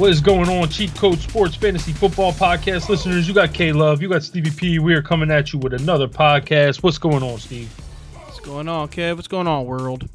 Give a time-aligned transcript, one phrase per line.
[0.00, 3.28] What is going on, Cheat Code Sports Fantasy Football Podcast listeners?
[3.28, 4.78] You got K Love, you got Stevie P.
[4.78, 6.82] We are coming at you with another podcast.
[6.82, 7.70] What's going on, Steve?
[8.14, 9.16] What's going on, Kev?
[9.16, 10.08] What's going on, world?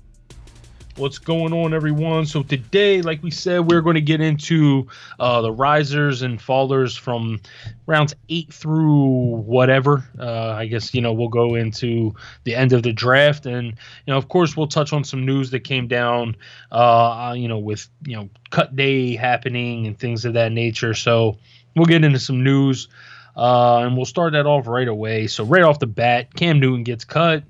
[0.98, 2.26] What's going on, everyone?
[2.26, 4.88] So today, like we said, we're going to get into
[5.20, 7.42] uh, the risers and fallers from
[7.86, 10.06] rounds eight through whatever.
[10.18, 13.74] Uh, I guess you know we'll go into the end of the draft, and you
[14.08, 16.38] know, of course, we'll touch on some news that came down.
[16.72, 20.94] Uh, you know, with you know cut day happening and things of that nature.
[20.94, 21.38] So
[21.76, 22.88] we'll get into some news,
[23.36, 25.28] uh, and we'll start that off right away.
[25.28, 27.44] So right off the bat, Cam Newton gets cut.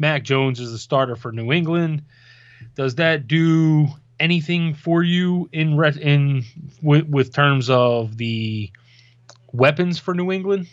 [0.00, 2.02] Mac Jones is the starter for New England
[2.80, 6.42] does that do anything for you in re- in
[6.80, 8.72] with, with terms of the
[9.52, 10.66] weapons for New England?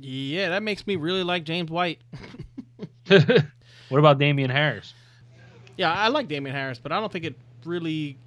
[0.00, 2.00] Yeah, that makes me really like James White.
[3.06, 4.92] what about Damien Harris?
[5.76, 8.18] Yeah, I like Damien Harris, but I don't think it really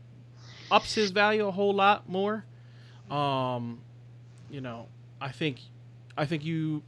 [0.71, 2.45] ups his value a whole lot more.
[3.11, 3.81] Um,
[4.49, 4.87] you know,
[5.19, 5.59] I think
[6.17, 6.83] I think you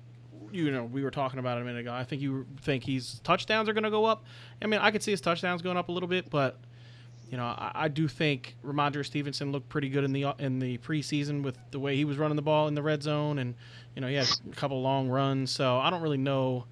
[0.52, 1.94] you know, we were talking about it a minute ago.
[1.94, 4.26] I think you think his touchdowns are going to go up.
[4.62, 6.60] I mean, I could see his touchdowns going up a little bit, but
[7.30, 10.78] you know, I, I, do think Rhamondre Stevenson looked pretty good in the in the
[10.80, 13.56] preseason with the way he was running the ball in the red zone, and
[13.96, 15.52] you know, he had a couple long runs.
[15.52, 16.66] So I don't really know.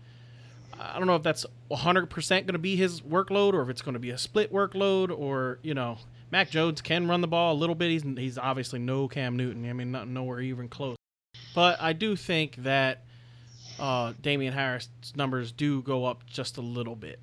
[0.80, 3.94] I don't know if that's 100% going to be his workload, or if it's going
[3.94, 5.98] to be a split workload, or you know,
[6.32, 7.90] Mac Jones can run the ball a little bit.
[7.90, 9.68] He's he's obviously no Cam Newton.
[9.70, 10.98] I mean, not nowhere even close.
[11.56, 13.06] But I do think that
[13.80, 17.20] uh, Damien Harris numbers do go up just a little bit.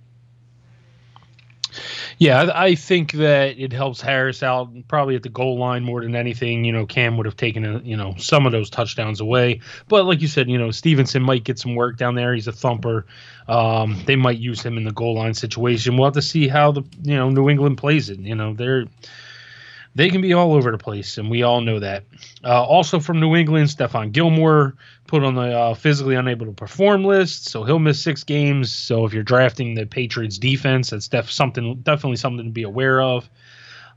[2.18, 6.14] Yeah, I think that it helps Harris out probably at the goal line more than
[6.14, 6.64] anything.
[6.64, 10.04] You know, Cam would have taken a, you know some of those touchdowns away, but
[10.04, 12.34] like you said, you know Stevenson might get some work down there.
[12.34, 13.06] He's a thumper.
[13.48, 15.96] Um, they might use him in the goal line situation.
[15.96, 18.18] We'll have to see how the you know New England plays it.
[18.18, 18.86] You know, they're
[19.94, 22.04] they can be all over the place, and we all know that.
[22.44, 27.04] Uh, also from New England, Stephon Gilmore put on the uh, physically unable to perform
[27.04, 28.72] list, so he'll miss six games.
[28.72, 33.02] So if you're drafting the Patriots defense, that's def- something definitely something to be aware
[33.02, 33.28] of.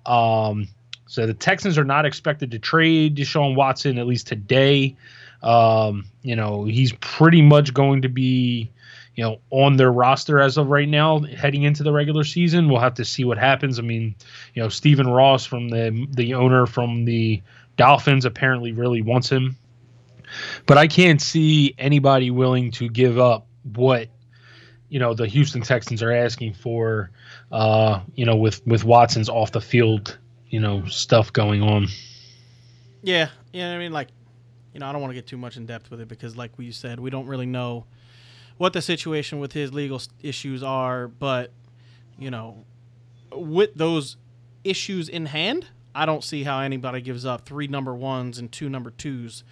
[0.06, 0.68] Um,
[1.06, 4.98] so the Texans are not expected to trade Deshaun Watson at least today.
[5.44, 8.72] Um, you know he's pretty much going to be
[9.16, 12.69] you know, on their roster as of right now, heading into the regular season.
[12.69, 13.78] We'll have to see what happens.
[13.78, 14.16] I mean,
[14.53, 17.41] you know, Stephen Ross from the the owner from the
[17.78, 19.56] Dolphins apparently really wants him,
[20.66, 24.09] but I can't see anybody willing to give up what
[24.90, 27.12] you know the Houston Texans are asking for.
[27.51, 30.18] Uh, you know, with with Watson's off the field,
[30.50, 31.88] you know, stuff going on.
[33.03, 33.74] Yeah, yeah.
[33.74, 34.07] I mean, like,
[34.74, 36.57] you know, I don't want to get too much in depth with it because, like
[36.57, 37.85] we said, we don't really know
[38.58, 41.52] what the situation with his legal issues are, but
[42.18, 42.66] you know,
[43.31, 44.18] with those
[44.64, 48.69] issues in hand, I don't see how anybody gives up three number ones and two
[48.69, 49.44] number twos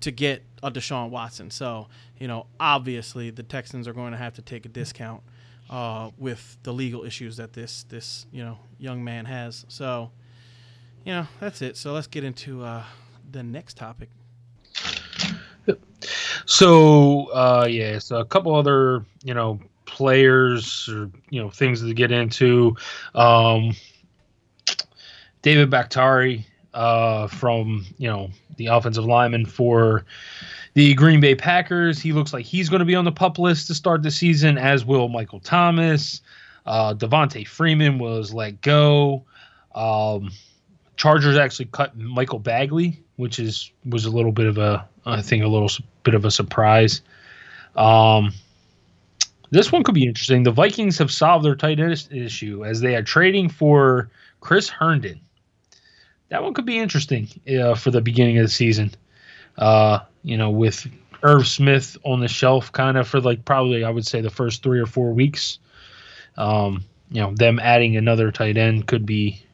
[0.00, 1.50] to get a Deshaun Watson.
[1.50, 5.22] So, you know, obviously the Texans are going to have to take a discount
[5.70, 9.64] uh, with the legal issues that this this you know young man has.
[9.68, 10.10] So,
[11.04, 11.76] you know, that's it.
[11.76, 12.84] So let's get into uh,
[13.30, 14.10] the next topic.
[16.46, 21.92] So uh, yeah, so a couple other you know players or you know things to
[21.92, 22.76] get into.
[23.14, 23.74] Um,
[25.42, 30.04] David Bakhtiari uh, from you know the offensive lineman for
[30.74, 32.00] the Green Bay Packers.
[32.00, 34.56] He looks like he's going to be on the pup list to start the season,
[34.56, 36.20] as will Michael Thomas.
[36.64, 39.24] Uh, Devonta Freeman was let go.
[39.74, 40.30] Um,
[40.96, 45.44] Chargers actually cut Michael Badgley, which is was a little bit of a I think
[45.44, 45.70] a little
[46.02, 47.00] bit of a surprise.
[47.76, 48.32] Um,
[49.50, 50.42] this one could be interesting.
[50.42, 54.10] The Vikings have solved their tight end issue as they are trading for
[54.40, 55.20] Chris Herndon.
[56.28, 58.92] That one could be interesting uh, for the beginning of the season.
[59.56, 60.86] Uh, you know, with
[61.22, 64.62] Irv Smith on the shelf, kind of for like probably I would say the first
[64.62, 65.58] three or four weeks.
[66.36, 69.45] Um, you know, them adding another tight end could be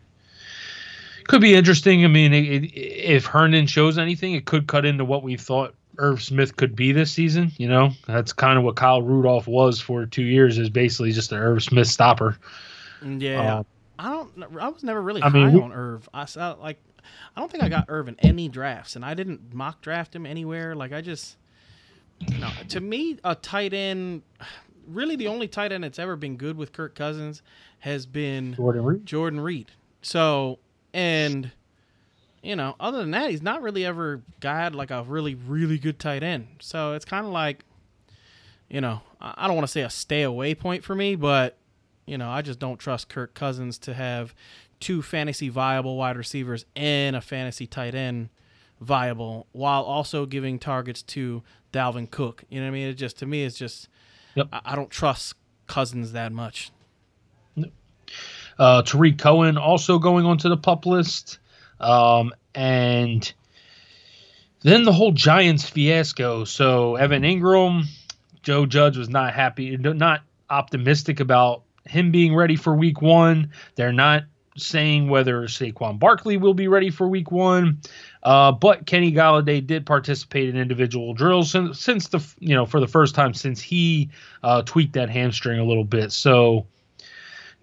[1.28, 2.04] could be interesting.
[2.04, 5.74] I mean, it, it, if Herndon shows anything, it could cut into what we thought
[5.98, 7.52] Irv Smith could be this season.
[7.58, 11.32] You know, that's kind of what Kyle Rudolph was for two years, is basically just
[11.32, 12.38] an Irv Smith stopper.
[13.04, 13.62] Yeah, uh,
[13.98, 14.58] I don't.
[14.60, 16.08] I was never really I high mean, on Irv.
[16.14, 16.78] I saw like,
[17.36, 20.24] I don't think I got Irv in any drafts, and I didn't mock draft him
[20.24, 20.74] anywhere.
[20.74, 21.36] Like I just,
[22.20, 24.22] you know, to me, a tight end.
[24.88, 27.42] Really, the only tight end that's ever been good with Kirk Cousins
[27.80, 29.06] has been Jordan Reed.
[29.06, 29.70] Jordan Reed.
[30.02, 30.58] So
[30.92, 31.50] and
[32.42, 35.98] you know, other than that, he's not really ever got like a really, really good
[35.98, 36.48] tight end.
[36.60, 37.64] So it's kind of like,
[38.68, 41.56] you know, I don't want to say a stay away point for me, but
[42.04, 44.34] you know, I just don't trust Kirk Cousins to have
[44.80, 48.30] two fantasy viable wide receivers and a fantasy tight end
[48.80, 52.42] viable, while also giving targets to Dalvin Cook.
[52.50, 52.88] You know what I mean?
[52.88, 53.88] It just to me, it's just
[54.34, 54.48] Yep.
[54.52, 55.34] I, I don't trust
[55.66, 56.70] Cousins that much.
[58.58, 61.38] Uh, Tarik Cohen also going onto the pup list.
[61.80, 63.32] Um, and
[64.60, 66.44] then the whole Giants fiasco.
[66.44, 67.84] So Evan Engram,
[68.42, 73.50] Joe Judge was not happy, not optimistic about him being ready for week one.
[73.74, 74.24] They're not
[74.56, 77.80] saying whether Saquon Barkley will be ready for week one.
[78.22, 82.80] Uh, but Kenny Golladay did participate in individual drills since, since the you know for
[82.80, 84.10] the first time since he
[84.42, 86.12] uh, tweaked that hamstring a little bit.
[86.12, 86.66] So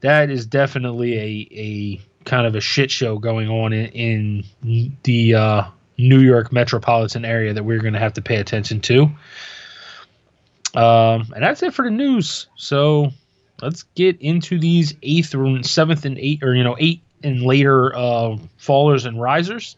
[0.01, 5.35] that is definitely a a kind of a shit show going on in, in the
[5.35, 5.63] uh,
[5.97, 9.03] New York metropolitan area that we're going to have to pay attention to.
[10.75, 12.47] Um, and that's it for the news.
[12.55, 13.11] So
[13.61, 15.35] let's get into these eighth,
[15.65, 19.75] seventh, and eight, or you know, eight and later uh, fallers and risers.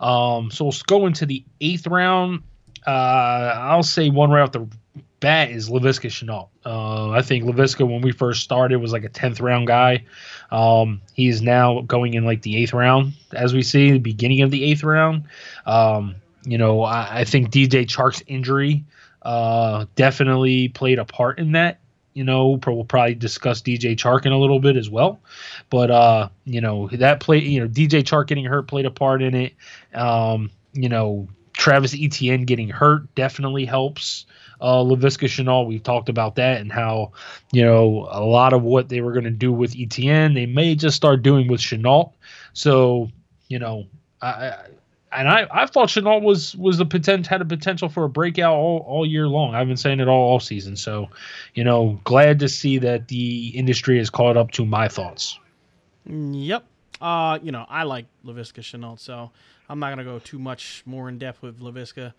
[0.00, 2.42] Um, so we'll go into the eighth round.
[2.86, 4.68] Uh, I'll say one right off the
[5.20, 6.48] bat is Laviska Shenault.
[6.64, 10.04] Uh, I think Laviska, when we first started, was like a tenth round guy.
[10.50, 14.50] Um, is now going in like the eighth round, as we see the beginning of
[14.50, 15.24] the eighth round.
[15.64, 18.84] Um, you know, I, I, think DJ Chark's injury
[19.22, 21.80] uh, definitely played a part in that.
[22.14, 25.20] You know, we'll probably discuss DJ Chark in a little bit as well.
[25.68, 29.20] But uh, you know, that play, you know, DJ Chark getting hurt played a part
[29.20, 29.54] in it.
[29.92, 31.28] Um, you know,
[31.66, 34.24] Travis Etienne getting hurt definitely helps
[34.60, 35.66] uh, Laviska Shenault.
[35.66, 37.10] We've talked about that and how,
[37.50, 40.76] you know, a lot of what they were going to do with Etienne, they may
[40.76, 42.12] just start doing with Shenault.
[42.52, 43.10] So,
[43.48, 43.86] you know,
[44.22, 44.54] I,
[45.10, 48.54] and I, I thought Shenault was was a potential had a potential for a breakout
[48.54, 49.56] all, all year long.
[49.56, 50.76] I've been saying it all all season.
[50.76, 51.08] So,
[51.54, 55.36] you know, glad to see that the industry has caught up to my thoughts.
[56.04, 56.64] Yep.
[57.00, 59.32] Uh, you know, I like Laviska Shenault, so
[59.68, 62.12] I'm not gonna go too much more in depth with Laviska.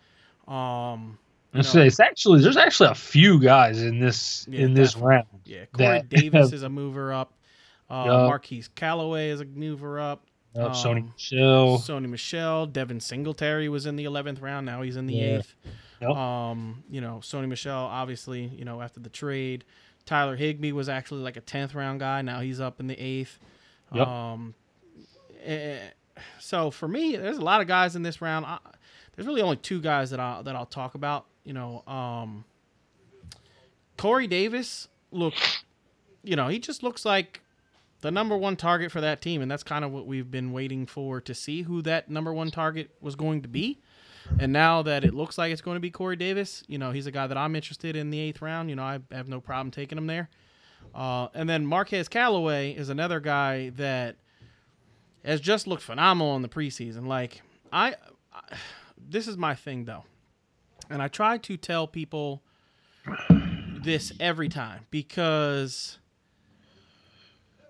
[0.48, 1.18] Um,
[1.54, 5.10] I say it's actually there's actually a few guys in this yeah, in this definitely.
[5.10, 5.28] round.
[5.46, 7.34] Yeah, Corey that, Davis is a mover up.
[7.90, 8.14] Uh, yep.
[8.28, 10.24] Marquez Callaway is a mover up.
[10.56, 11.78] Yep, um, Sony Michel.
[11.78, 12.66] Sony Michel.
[12.66, 14.66] Devin Singletary was in the 11th round.
[14.66, 15.38] Now he's in the yeah.
[15.38, 15.54] 8th.
[16.02, 16.10] Yep.
[16.10, 19.64] Um, you know, Sony Michel, obviously, you know, after the trade.
[20.06, 22.22] Tyler Higbee was actually like a 10th round guy.
[22.22, 23.38] Now he's up in the 8th.
[23.94, 24.08] Yep.
[24.08, 24.56] Um,
[26.40, 28.46] so for me, there's a lot of guys in this round.
[28.46, 28.60] I,
[29.16, 31.26] there's really only two guys that I that I'll talk about.
[31.44, 32.46] You know, um,
[33.98, 35.34] Corey Davis look,
[36.24, 37.42] you know, he just looks like
[38.02, 40.86] the number one target for that team, and that's kind of what we've been waiting
[40.86, 43.80] for to see who that number one target was going to be.
[44.40, 47.08] And now that it looks like it's going to be Corey Davis, you know, he's
[47.08, 48.70] a guy that I'm interested in the eighth round.
[48.70, 50.30] You know, I have no problem taking him there.
[50.94, 54.18] Uh, and then Marquez Callaway is another guy that
[55.28, 57.06] has just looked phenomenal in the preseason.
[57.06, 57.42] Like
[57.72, 57.96] I,
[58.34, 58.56] I
[58.98, 60.06] this is my thing though,
[60.90, 62.42] and I try to tell people
[63.84, 66.00] this every time because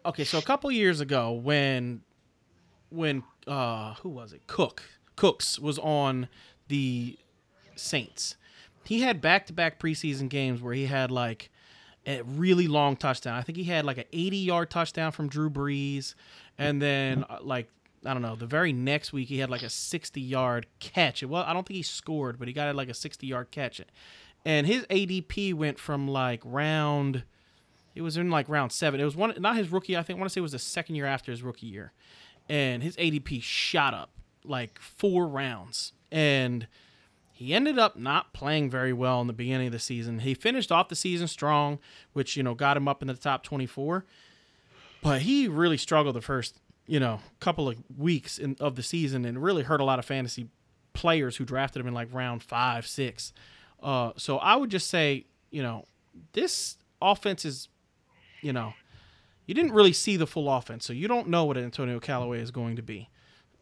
[0.05, 2.01] okay, so a couple years ago when
[2.89, 4.45] when uh who was it?
[4.47, 4.83] Cook.
[5.15, 6.29] Cooks was on
[6.67, 7.17] the
[7.75, 8.35] Saints.
[8.83, 11.49] He had back-to-back preseason games where he had like
[12.05, 13.35] a really long touchdown.
[13.35, 16.13] I think he had like an 80-yard touchdown from Drew Brees
[16.57, 17.69] and then uh, like
[18.05, 21.23] I don't know, the very next week he had like a 60-yard catch.
[21.23, 23.81] Well, I don't think he scored, but he got like a 60-yard catch.
[24.45, 27.23] And his ADP went from like round
[27.97, 29.01] it was in like round seven.
[29.01, 29.97] It was one, not his rookie.
[29.97, 31.93] I think I want to say it was the second year after his rookie year,
[32.47, 34.11] and his ADP shot up
[34.45, 36.67] like four rounds, and
[37.31, 40.19] he ended up not playing very well in the beginning of the season.
[40.19, 41.79] He finished off the season strong,
[42.13, 44.05] which you know got him up in the top twenty-four,
[45.01, 49.25] but he really struggled the first you know couple of weeks in, of the season,
[49.25, 50.47] and really hurt a lot of fantasy
[50.93, 53.33] players who drafted him in like round five, six.
[53.81, 55.85] Uh, so I would just say, you know,
[56.33, 57.69] this offense is
[58.41, 58.73] you know,
[59.45, 62.51] you didn't really see the full offense, so you don't know what Antonio Callaway is
[62.51, 63.09] going to be.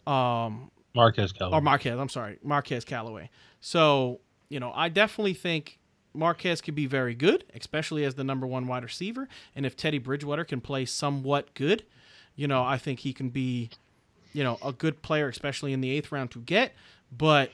[0.06, 1.58] Um, Marquez Callaway.
[1.58, 3.30] Or Marquez, I'm sorry, Marquez Callaway.
[3.60, 5.80] So, you know, I definitely think
[6.16, 9.28] Marquez could be very good, especially as the number one wide receiver.
[9.56, 11.84] And if Teddy Bridgewater can play somewhat good,
[12.36, 13.70] you know, I think he can be,
[14.34, 16.74] you know, a good player, especially in the eighth round to get.
[17.16, 17.52] But,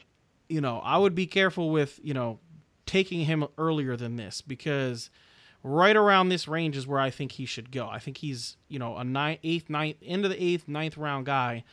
[0.50, 2.40] you know, I would be careful with, you know,
[2.86, 5.10] taking him earlier than this because–
[5.64, 7.88] right around this range is where I think he should go.
[7.88, 11.64] I think he's you know a ninth, eighth, ninth, into the eighth, ninth round guy,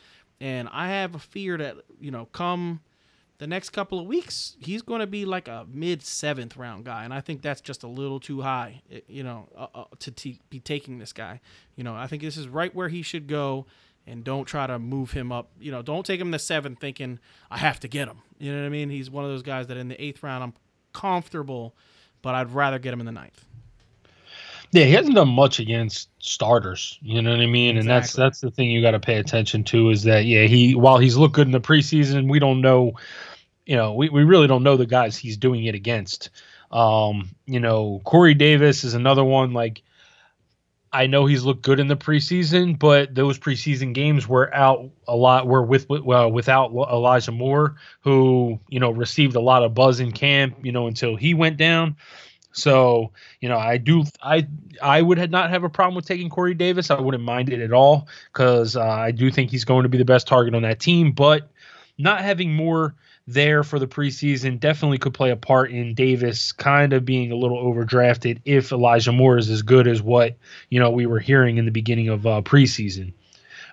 [0.40, 2.80] and I have a fear that you know come
[3.38, 7.04] the next couple of weeks he's going to be like a mid seventh round guy,
[7.04, 10.40] and I think that's just a little too high, you know, uh, uh, to t-
[10.50, 11.40] be taking this guy.
[11.76, 13.66] You know, I think this is right where he should go.
[14.06, 15.50] and don't try to move him up.
[15.60, 17.18] You know, don't take him to seven thinking
[17.50, 18.18] I have to get him.
[18.38, 18.88] You know what I mean?
[18.90, 20.54] He's one of those guys that in the eighth round I'm
[20.92, 21.74] comfortable,
[22.22, 23.44] but I'd rather get him in the ninth.
[24.72, 26.98] Yeah, he hasn't done much against starters.
[27.00, 27.78] You know what I mean?
[27.78, 30.74] And that's that's the thing you got to pay attention to is that yeah, he
[30.74, 32.92] while he's looked good in the preseason, we don't know.
[33.68, 36.30] You know, we, we really don't know the guys he's doing it against.
[36.72, 39.52] Um, you know, Corey Davis is another one.
[39.52, 39.82] Like,
[40.90, 45.14] I know he's looked good in the preseason, but those preseason games were out a
[45.14, 45.46] lot.
[45.46, 50.12] Were with well without Elijah Moore, who you know received a lot of buzz in
[50.12, 50.56] camp.
[50.62, 51.96] You know until he went down.
[52.52, 54.48] So you know, I do I
[54.80, 56.90] I would not have a problem with taking Corey Davis.
[56.90, 59.98] I wouldn't mind it at all because uh, I do think he's going to be
[59.98, 61.12] the best target on that team.
[61.12, 61.50] But
[61.98, 62.94] not having more
[63.28, 67.36] there for the preseason definitely could play a part in Davis kind of being a
[67.36, 70.34] little overdrafted if Elijah Moore is as good as what
[70.70, 73.12] you know we were hearing in the beginning of uh, preseason.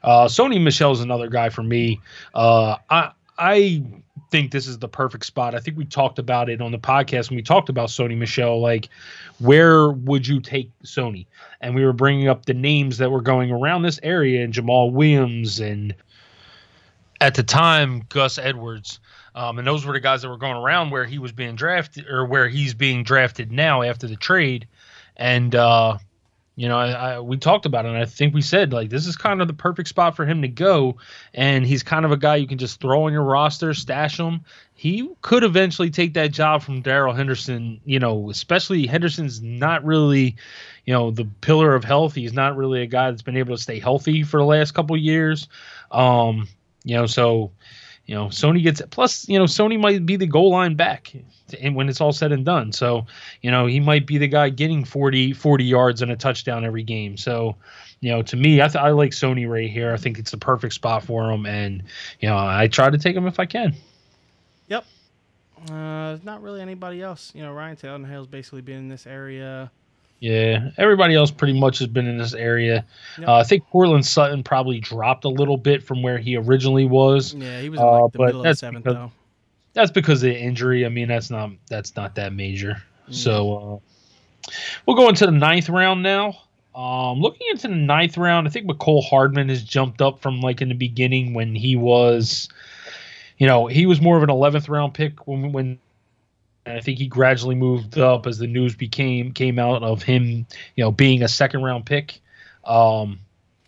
[0.04, 2.02] Uh, Sony Michel is another guy for me.
[2.34, 3.84] Uh, I I
[4.30, 5.56] think this is the perfect spot.
[5.56, 8.60] I think we talked about it on the podcast when we talked about Sony Michel.
[8.60, 8.90] Like,
[9.40, 11.28] where would you take Sony?
[11.62, 14.92] And we were bringing up the names that were going around this area, and Jamaal
[14.92, 15.96] Williams, and
[17.22, 19.00] at the time Gus Edwards.
[19.36, 22.08] Um, and those were the guys that were going around where he was being drafted
[22.08, 24.66] or where he's being drafted now after the trade.
[25.18, 25.98] And, uh,
[26.56, 29.08] you know, I, I, we talked about it, and I think we said like this
[29.08, 30.96] is kind of the perfect spot for him to go.
[31.34, 34.46] And he's kind of a guy you can just throw on your roster, stash him.
[34.74, 37.82] He could eventually take that job from Darrell Henderson.
[37.84, 40.38] You know, especially Henderson's not really,
[40.86, 42.16] you know, the pillar of health.
[42.16, 44.96] He's not really a guy that's been able to stay healthy for the last couple
[44.96, 45.50] years.
[45.92, 46.48] Um,
[46.86, 47.52] you know, so
[48.06, 51.14] you know, Sony gets it plus, you know, Sony might be the goal line back
[51.60, 52.72] and when it's all said and done.
[52.72, 53.06] So,
[53.42, 56.84] you know, he might be the guy getting 40, 40 yards and a touchdown every
[56.84, 57.18] game.
[57.18, 57.56] So,
[58.02, 59.92] you know, to me, I, th- I like Sony right here.
[59.92, 61.46] I think it's the perfect spot for him.
[61.46, 61.84] And,
[62.20, 63.74] you know, I try to take him if I can.
[64.68, 64.86] Yep.
[65.72, 67.32] Uh, not really anybody else.
[67.34, 69.72] You know, Ryan Tannehill's basically been in this area
[70.20, 72.86] yeah, everybody else pretty much has been in this area.
[73.20, 73.28] Yep.
[73.28, 77.34] Uh, I think Courtland Sutton probably dropped a little bit from where he originally was.
[77.34, 79.12] Yeah, he was in like uh, the middle of the seventh because, though.
[79.74, 80.86] That's because of the injury.
[80.86, 82.82] I mean, that's not that's not that major.
[83.10, 83.14] Mm.
[83.14, 83.82] So
[84.48, 84.52] uh,
[84.86, 86.38] we'll go into the ninth round now.
[86.74, 90.62] Um, looking into the ninth round, I think Mecole Hardman has jumped up from like
[90.62, 92.50] in the beginning when he was,
[93.38, 95.80] you know, he was more of an 11th round pick when when
[96.66, 100.46] I think he gradually moved up as the news became came out of him,
[100.76, 102.20] you know, being a second round pick.
[102.64, 103.20] Um,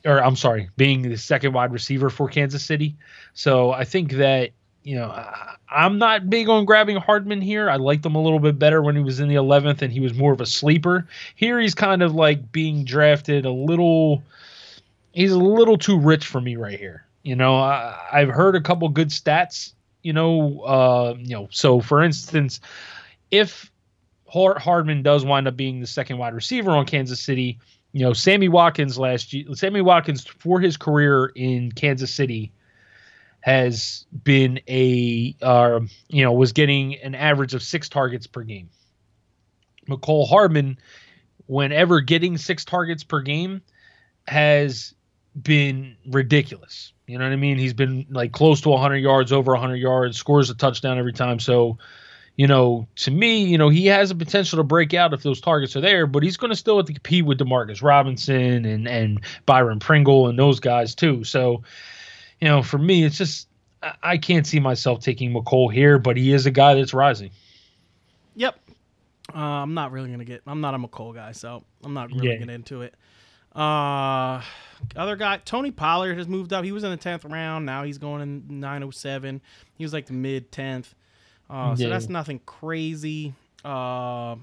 [0.05, 2.95] or I'm sorry, being the second wide receiver for Kansas City.
[3.33, 4.51] So I think that
[4.83, 5.11] you know
[5.69, 7.69] I'm not big on grabbing Hardman here.
[7.69, 9.99] I liked him a little bit better when he was in the 11th and he
[9.99, 11.07] was more of a sleeper.
[11.35, 14.23] Here he's kind of like being drafted a little.
[15.13, 17.03] He's a little too rich for me right here.
[17.23, 21.79] You know, I, I've heard a couple good stats you know, uh, you know, so
[21.79, 22.59] for instance,
[23.31, 23.71] if
[24.27, 27.59] Hardman does wind up being the second wide receiver on Kansas City,
[27.93, 32.51] you know, Sammy Watkins last year, Sammy Watkins for his career in Kansas City
[33.39, 38.69] has been a, uh, you know, was getting an average of six targets per game.
[39.87, 40.77] Mecole Hardman,
[41.45, 43.61] whenever getting six targets per game,
[44.27, 44.93] has
[45.41, 46.93] been ridiculous.
[47.05, 47.57] You know what I mean?
[47.57, 51.39] He's been like close to 100 yards, over 100 yards, scores a touchdown every time.
[51.39, 51.77] So,
[52.35, 55.39] you know, to me, you know, he has a potential to break out if those
[55.39, 58.87] targets are there, but he's going to still have to compete with Demarcus Robinson and
[58.87, 61.23] and Byron Pringle and those guys too.
[61.23, 61.63] So,
[62.41, 63.47] you know, for me, it's just
[64.03, 67.31] I can't see myself taking Mecole here, but he is a guy that's rising.
[68.35, 68.59] Yep.
[69.33, 70.41] Uh, I'm not really gonna get.
[70.47, 72.33] I'm not a Mecole guy, so I'm not really yeah.
[72.33, 72.95] getting into it.
[73.55, 74.41] Uh,
[74.95, 76.63] other guy, Tony Pollard has moved up.
[76.63, 77.65] He was in the tenth round.
[77.65, 79.41] Now he's going in nine oh seven.
[79.75, 80.93] He was like the mid tenth.
[81.49, 83.33] Uh, so that's nothing crazy.
[83.63, 84.35] Uh,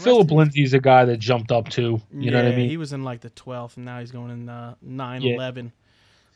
[0.00, 2.00] Phillip Lindsay's a guy that jumped up too.
[2.12, 2.68] You yeah, know what I mean?
[2.68, 5.66] He was in like the twelfth, and now he's going in the nine eleven.
[5.66, 5.70] Yeah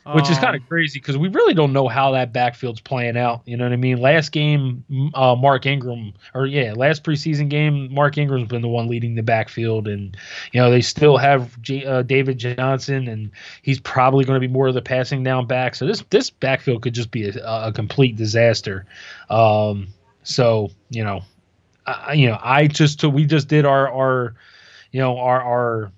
[0.04, 3.16] which is kind of um, crazy because we really don't know how that backfield's playing
[3.16, 3.42] out.
[3.44, 3.98] You know what I mean?
[3.98, 8.88] Last game, uh, Mark Ingram, or yeah, last preseason game, Mark Ingram's been the one
[8.88, 10.16] leading the backfield, and
[10.52, 13.30] you know they still have J- uh, David Johnson, and
[13.62, 15.76] he's probably going to be more of the passing down back.
[15.76, 18.86] So this this backfield could just be a, a complete disaster.
[19.30, 19.88] Um,
[20.24, 21.22] so you know,
[21.86, 24.34] I, you know, I just we just did our our
[24.90, 25.92] you know our our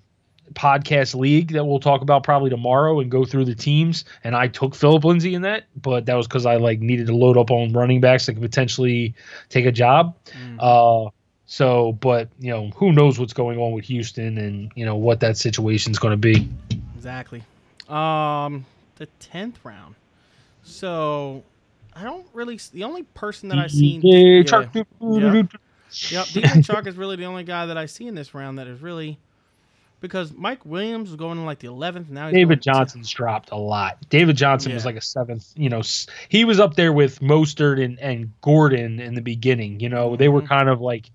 [0.53, 4.05] podcast league that we'll talk about probably tomorrow and go through the teams.
[4.23, 7.15] And I took Phillip Lindsay in that, but that was because I like needed to
[7.15, 9.13] load up on running backs that could potentially
[9.49, 10.15] take a job.
[10.31, 10.57] Mm.
[11.07, 11.09] Uh,
[11.47, 15.19] so, but you know, who knows what's going on with Houston and you know what
[15.19, 16.49] that situation is going to be.
[16.95, 17.43] Exactly.
[17.87, 19.95] Um, the tenth round.
[20.63, 21.43] So
[21.95, 22.59] I don't really.
[22.73, 24.01] The only person that I've seen.
[24.03, 24.73] Yeah, Chark.
[24.73, 24.87] Yep.
[25.01, 26.25] yep.
[26.25, 28.81] DJ Chark is really the only guy that I see in this round that is
[28.81, 29.19] really
[30.01, 32.09] because Mike Williams was going in like the 11th.
[32.09, 33.15] Now David Johnson's to...
[33.15, 33.97] dropped a lot.
[34.09, 34.75] David Johnson yeah.
[34.75, 35.51] was like a seventh.
[35.55, 35.81] You know,
[36.29, 39.79] he was up there with Mostert and, and Gordon in the beginning.
[39.79, 40.17] You know, mm-hmm.
[40.17, 40.47] they were mm-hmm.
[40.47, 41.09] kind of like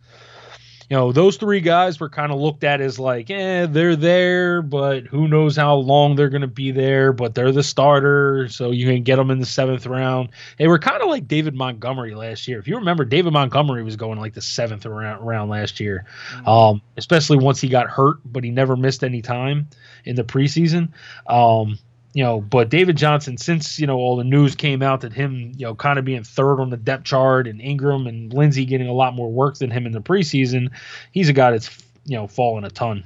[0.91, 4.61] you know, those three guys were kind of looked at as like, eh, they're there,
[4.61, 7.13] but who knows how long they're going to be there.
[7.13, 10.31] But they're the starter, so you can get them in the seventh round.
[10.59, 12.59] They were kind of like David Montgomery last year.
[12.59, 16.49] If you remember, David Montgomery was going like the seventh round, round last year, mm-hmm.
[16.49, 19.69] um, especially once he got hurt, but he never missed any time
[20.05, 20.89] in the preseason.
[21.29, 21.79] Um,
[22.13, 25.53] you know, but David Johnson, since you know all the news came out that him,
[25.57, 28.89] you know, kind of being third on the depth chart, and Ingram and Lindsay getting
[28.89, 30.71] a lot more work than him in the preseason,
[31.13, 31.71] he's a guy that's
[32.05, 33.05] you know fallen a ton.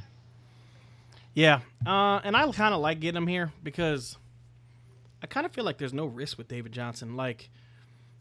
[1.35, 4.17] Yeah, uh, and I kind of like getting him here because
[5.23, 7.17] I kind of feel like there's no risk with David Johnson.
[7.17, 7.51] Like,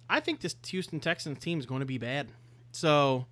[0.09, 2.29] I think this Houston Texans team is going to be bad.
[2.71, 3.25] So,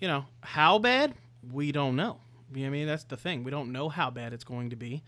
[0.00, 1.14] you know, how bad
[1.52, 2.18] we don't know.
[2.52, 3.44] You know I mean, that's the thing.
[3.44, 5.02] We don't know how bad it's going to be.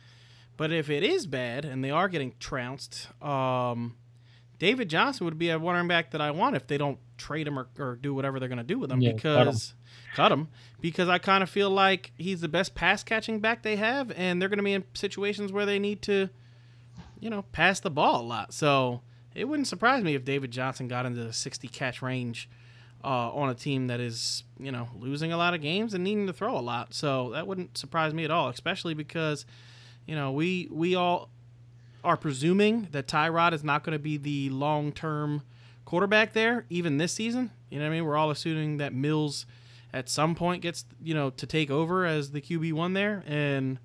[0.61, 3.97] But if it is bad and they are getting trounced, um,
[4.59, 7.59] David Johnson would be a running back that I want if they don't trade him
[7.59, 9.73] or, or do whatever they're going to do with him yeah, because
[10.15, 10.43] cut him.
[10.43, 10.49] cut him
[10.83, 14.39] because I kind of feel like he's the best pass catching back they have, and
[14.39, 16.29] they're going to be in situations where they need to,
[17.19, 18.53] you know, pass the ball a lot.
[18.53, 19.01] So
[19.35, 22.51] it wouldn't surprise me if David Johnson got into the 60 catch range
[23.03, 26.27] uh, on a team that is, you know, losing a lot of games and needing
[26.27, 26.93] to throw a lot.
[26.93, 29.47] So that wouldn't surprise me at all, especially because
[30.11, 31.31] you know, we we all
[32.03, 35.43] are presuming that Tyrod is not going to be the long term
[35.85, 37.53] quarterback there, even this season.
[37.71, 38.05] You know what I mean?
[38.05, 39.47] We're all assuming that Mills
[39.95, 43.79] at some point gets you know to take over as the QB one there, and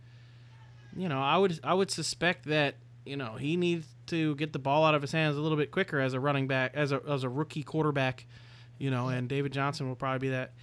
[0.98, 2.74] you know I would I would suspect that
[3.06, 5.70] you know he needs to get the ball out of his hands a little bit
[5.70, 8.26] quicker as a running back as a as a rookie quarterback,
[8.80, 10.54] you know, and David Johnson will probably be that.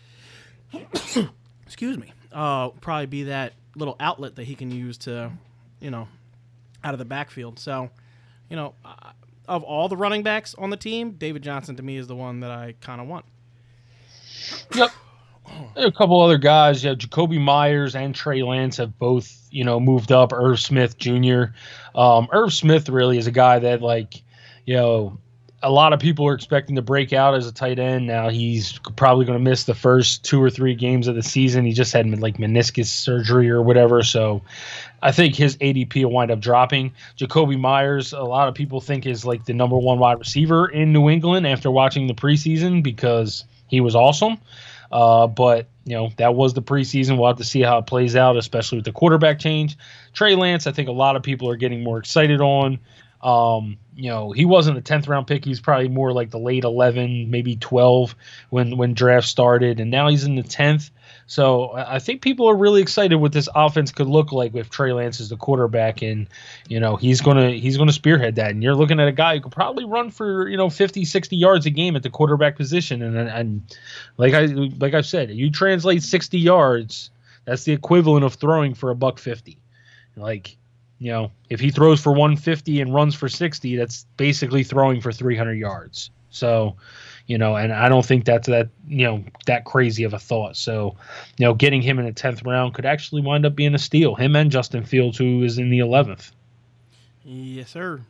[1.64, 2.12] excuse me.
[2.32, 5.30] Uh, probably be that little outlet that he can use to
[5.82, 6.08] you know,
[6.84, 7.58] out of the backfield.
[7.58, 7.90] So,
[8.48, 9.10] you know, uh,
[9.48, 12.40] of all the running backs on the team, David Johnson to me is the one
[12.40, 13.26] that I kind of want.
[14.74, 14.90] Yep.
[15.76, 20.12] A couple other guys, yeah, Jakobi Meyers and Trey Lance have both, you know, moved
[20.12, 20.32] up.
[20.32, 21.46] Irv Smith Jr.
[21.96, 24.22] Um, Irv Smith really is a guy that, like,
[24.64, 25.18] you know,
[25.62, 28.06] a lot of people are expecting to break out as a tight end.
[28.06, 31.64] Now he's probably going to miss the first two or three games of the season.
[31.64, 34.42] He just had like meniscus surgery or whatever, so
[35.02, 36.92] I think his ADP will wind up dropping.
[37.18, 40.92] Jakobi Meyers, a lot of people think is like the number one wide receiver in
[40.92, 44.38] New England after watching the preseason because he was awesome.
[44.92, 47.18] Uh, but you know that was the preseason.
[47.18, 49.76] We'll have to see how it plays out, especially with the quarterback change.
[50.12, 52.78] Trey Lance, I think a lot of people are getting more excited on.
[53.22, 55.44] Um, you know, he wasn't a tenth round pick.
[55.44, 58.16] He's probably more like the late eleven, maybe twelve
[58.50, 60.90] when when draft started, and now he's in the tenth.
[61.26, 64.92] So I think people are really excited what this offense could look like with Trey
[64.92, 66.26] Lance as the quarterback, and
[66.68, 68.50] you know he's gonna he's gonna spearhead that.
[68.50, 71.36] And you're looking at a guy who could probably run for you know 50, 60
[71.36, 73.62] yards a game at the quarterback position, and and
[74.16, 77.10] like I like I've said, you translate sixty yards,
[77.44, 79.58] that's the equivalent of throwing for a buck fifty.
[80.16, 80.56] Like
[81.02, 85.10] you know, if he throws for 150 and runs for 60, that's basically throwing for
[85.10, 86.10] 300 yards.
[86.30, 86.76] So,
[87.26, 90.56] you know, and I don't think that's that, you know, that crazy of a thought.
[90.56, 90.94] So,
[91.38, 94.14] you know, getting him in the 10th round could actually wind up being a steal.
[94.14, 96.30] Him and Justin Fields, who is in the 11th.
[97.24, 98.00] Yes, sir.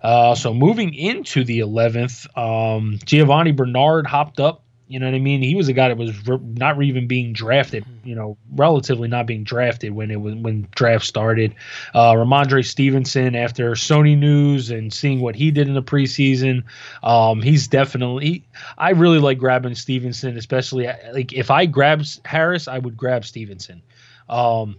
[0.00, 5.18] Uh, so moving into the 11th, um, Giovani Bernard hopped up you know what I
[5.18, 5.40] mean?
[5.42, 7.84] He was a guy that was re- not even being drafted.
[7.84, 8.08] Mm-hmm.
[8.08, 11.54] You know, relatively not being drafted when it was when draft started.
[11.94, 16.64] Uh, Rhamondre Stevenson, after Sony News and seeing what he did in the preseason,
[17.02, 18.46] um, he's definitely.
[18.76, 23.82] I really like grabbing Stevenson, especially like if I grab Harris, I would grab Stevenson,
[24.28, 24.76] um,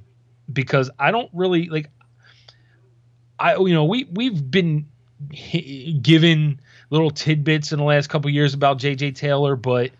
[0.51, 1.89] because I don't really like.
[3.39, 4.85] I you know we we've been
[6.01, 9.91] given little tidbits in the last couple years about JJ Taylor, but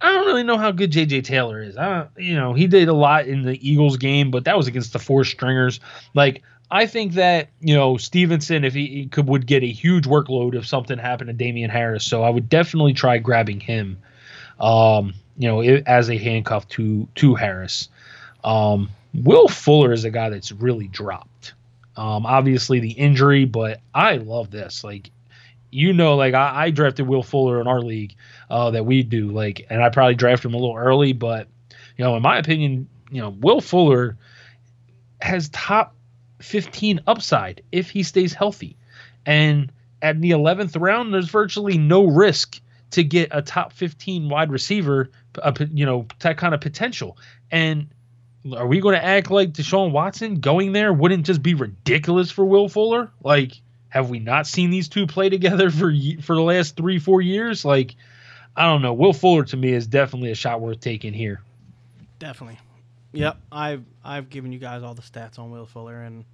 [0.00, 1.76] I don't really know how good JJ Taylor is.
[1.76, 4.92] I you know, he did a lot in the Eagles game, but that was against
[4.92, 5.80] the four stringers.
[6.14, 10.04] Like I think that, you know, Stevenson if he, he could would get a huge
[10.04, 12.04] workload if something happened to Damien Harris.
[12.04, 13.98] So I would definitely try grabbing him.
[14.60, 17.88] Um, you know, as a handcuff to to Harris.
[18.44, 21.54] Um, Will Fuller is a guy that's really dropped.
[21.96, 24.84] Um, obviously the injury, but I love this.
[24.84, 25.10] Like
[25.70, 28.14] you know, like I, I drafted Will Fuller in our league
[28.50, 31.48] uh, that we do, like, and I probably drafted him a little early, but
[31.96, 34.16] you know, in my opinion, you know, Will Fuller
[35.20, 35.94] has top
[36.40, 38.76] 15 upside if he stays healthy.
[39.26, 42.60] And at the 11th round, there's virtually no risk
[42.92, 45.10] to get a top 15 wide receiver,
[45.72, 47.18] you know, that kind of potential.
[47.50, 47.88] And
[48.56, 52.44] are we going to act like Deshaun Watson going there wouldn't just be ridiculous for
[52.44, 53.10] Will Fuller?
[53.22, 53.52] Like,
[53.88, 57.64] have we not seen these two play together for for the last three, four years?
[57.64, 57.96] Like,
[58.56, 58.92] I don't know.
[58.92, 61.40] Will Fuller to me is definitely a shot worth taking here.
[62.18, 62.58] Definitely.
[63.12, 66.24] Yep, I've I've given you guys all the stats on Will Fuller, and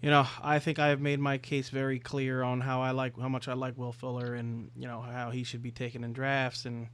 [0.00, 3.18] you know I think I have made my case very clear on how I like
[3.18, 6.12] how much I like Will Fuller, and you know how he should be taken in
[6.12, 6.88] drafts, and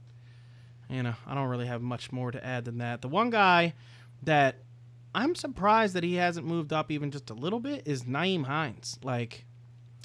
[0.89, 3.01] you know I don't really have much more to add than that.
[3.01, 3.73] The one guy
[4.23, 4.57] that
[5.15, 8.99] I'm surprised that he hasn't moved up even just a little bit is Nyheim Hines.
[9.03, 9.45] Like,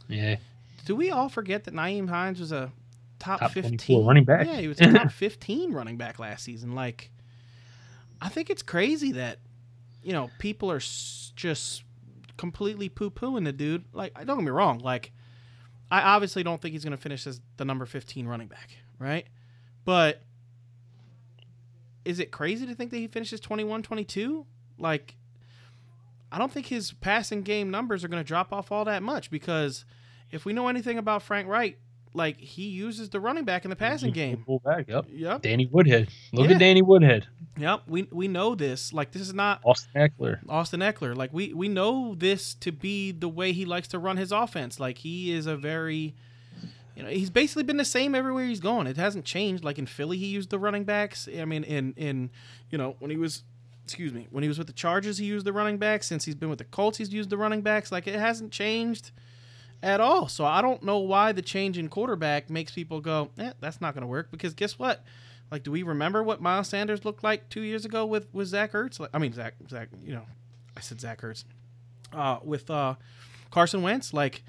[0.08, 0.36] yeah,
[0.84, 2.72] do we all forget that Nyheim Hines was a
[3.18, 4.46] top, Top 15 running back.
[4.46, 6.74] Yeah, he was a top 15 running back last season.
[6.74, 7.10] Like,
[8.20, 9.38] I think it's crazy that
[10.02, 11.82] you know people are just
[12.36, 13.84] completely poo pooing the dude.
[13.92, 14.78] Like, don't get me wrong.
[14.78, 15.12] Like,
[15.90, 19.26] I obviously don't think he's going to finish as the number 15 running back, right?
[19.84, 20.22] But
[22.04, 24.46] is it crazy to think that he finishes 21 22?
[24.78, 25.16] Like,
[26.30, 29.30] I don't think his passing game numbers are going to drop off all that much
[29.30, 29.84] because
[30.30, 31.78] if we know anything about Frank Reich,
[32.14, 34.42] like he uses the running back in the passing game.
[34.46, 34.88] Pull back.
[34.88, 35.06] Yep.
[35.10, 35.42] Yep.
[35.42, 36.08] Danny Woodhead.
[36.32, 36.54] Look Yeah.
[36.54, 37.26] at Danny Woodhead.
[37.58, 37.82] Yep.
[37.86, 38.92] We we know this.
[38.92, 40.38] Like this is not Austin Ekeler.
[40.48, 41.14] Austin Ekeler.
[41.16, 44.80] Like we we know this to be the way he likes to run his offense.
[44.80, 46.14] Like he is a very
[46.96, 48.88] you know, he's basically been the same everywhere he's gone.
[48.88, 49.62] It hasn't changed.
[49.62, 51.28] Like in Philly he used the running backs.
[51.38, 52.30] I mean in in
[52.70, 53.44] you know, when he was
[53.84, 56.06] excuse me, when he was with the Chargers he used the running backs.
[56.06, 57.92] Since he's been with the Colts he's used the running backs.
[57.92, 59.10] Like it hasn't changed
[59.82, 60.28] at all.
[60.28, 63.94] So I don't know why the change in quarterback makes people go, eh, that's not
[63.94, 64.30] going to work.
[64.30, 65.04] Because guess what?
[65.50, 68.72] Like, do we remember what Miles Sanders looked like two years ago with with Zach
[68.72, 69.00] Ertz?
[69.00, 70.24] Like, I mean, Zach, Zach, you know,
[70.76, 71.44] I said Zach Ertz.
[72.12, 72.94] Uh, with uh,
[73.50, 74.42] Carson Wentz, like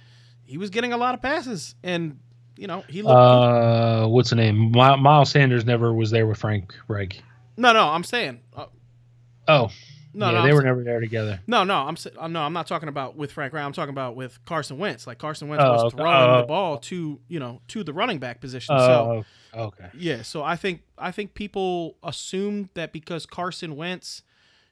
[0.46, 2.20] he was getting a lot of passes, and
[2.58, 3.16] you know he looked.
[3.16, 4.72] Uh, what's the name?
[4.72, 7.22] My, Miles Sanders never was there with Frank Reich.
[7.58, 8.40] no, no, I'm saying.
[8.56, 8.66] Uh,
[9.48, 9.72] Oh,
[10.14, 11.40] no, yeah, no, they I'm were never there together.
[11.48, 13.64] No, no, I'm uh, no, I'm not talking about with Frank Reich.
[13.64, 15.06] I'm talking about with Carson Wentz.
[15.08, 15.98] Like Carson Wentz Oh, was okay.
[15.98, 16.42] throwing Oh.
[16.42, 18.78] the ball to you know to the running back position.
[18.78, 19.90] so Oh, okay.
[19.98, 24.24] Yeah, so I think I think people assumed that because Carson Wentz,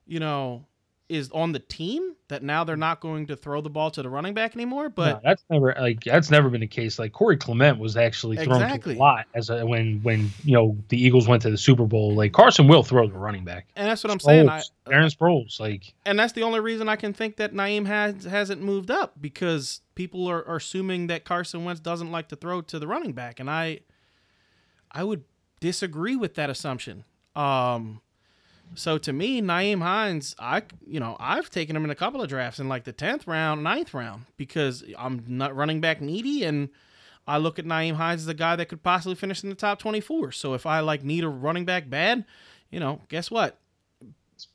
[0.06, 0.65] you know,
[1.10, 4.10] is on the team that now they're not going to throw the ball to the
[4.10, 4.89] running back anymore.
[4.89, 7.00] But no, that's never like that's never been the case.
[7.00, 8.96] Like Corey Clement was actually thrown Exactly.
[8.96, 12.13] a lot as a, when when you know the Eagles went to the Super Bowl.
[12.13, 13.67] Like Carson will throw the running back.
[13.76, 14.50] and that's what I'm saying.
[14.50, 18.26] I, Darren Sproles, like and that's the only reason I can think that Nyheim has
[18.26, 22.62] hasn't moved up because people are, are assuming that Carson Wentz doesn't like to throw
[22.62, 23.80] to the running back, and I
[24.91, 25.24] I would
[25.62, 27.04] disagree with that assumption.
[27.36, 28.02] Um,
[28.75, 32.30] so to me, Nyheim Hines, I you know I've taken him in a couple of
[32.30, 36.69] drafts in like the tenth round, 9th round because I'm not running back needy and.
[37.30, 39.80] I look at Nyheim Hines as a guy that could possibly finish in the top
[39.80, 40.32] 24.
[40.32, 42.23] So if I like need a running back bad,
[42.69, 43.60] you know, guess what?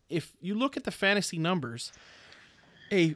[0.09, 1.93] If you look at the fantasy numbers,
[2.91, 3.15] a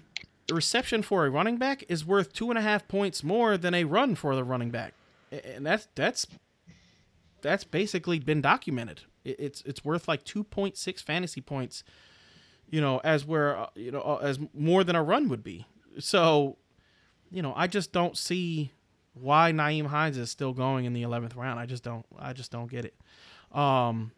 [0.51, 3.85] reception for a running back is worth two and a half points more than a
[3.85, 4.95] run for the running back,
[5.33, 6.27] and that's that's
[7.43, 9.03] that's basically been documented.
[9.25, 11.85] It- It's it's worth like two point six fantasy points,
[12.71, 15.67] you know, as where uh, you know uh, as more than a run would be.
[15.99, 16.57] So,
[17.31, 18.73] you know, I just don't see
[19.15, 21.59] why Nyheim Hines is still going in the eleventh round.
[21.59, 22.95] I just don't I just don't get it.
[23.57, 24.13] Um,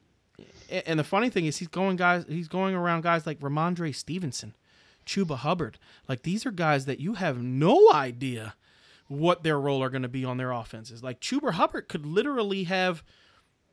[0.87, 4.55] and the funny thing is he's going guys he's going around guys like Rhamondre Stevenson,
[5.07, 5.79] Chuba Hubbard.
[6.09, 8.55] Like these are guys that you have no idea
[9.09, 11.03] what their role are going to be on their offenses.
[11.03, 13.03] Like Chuba Hubbard could literally have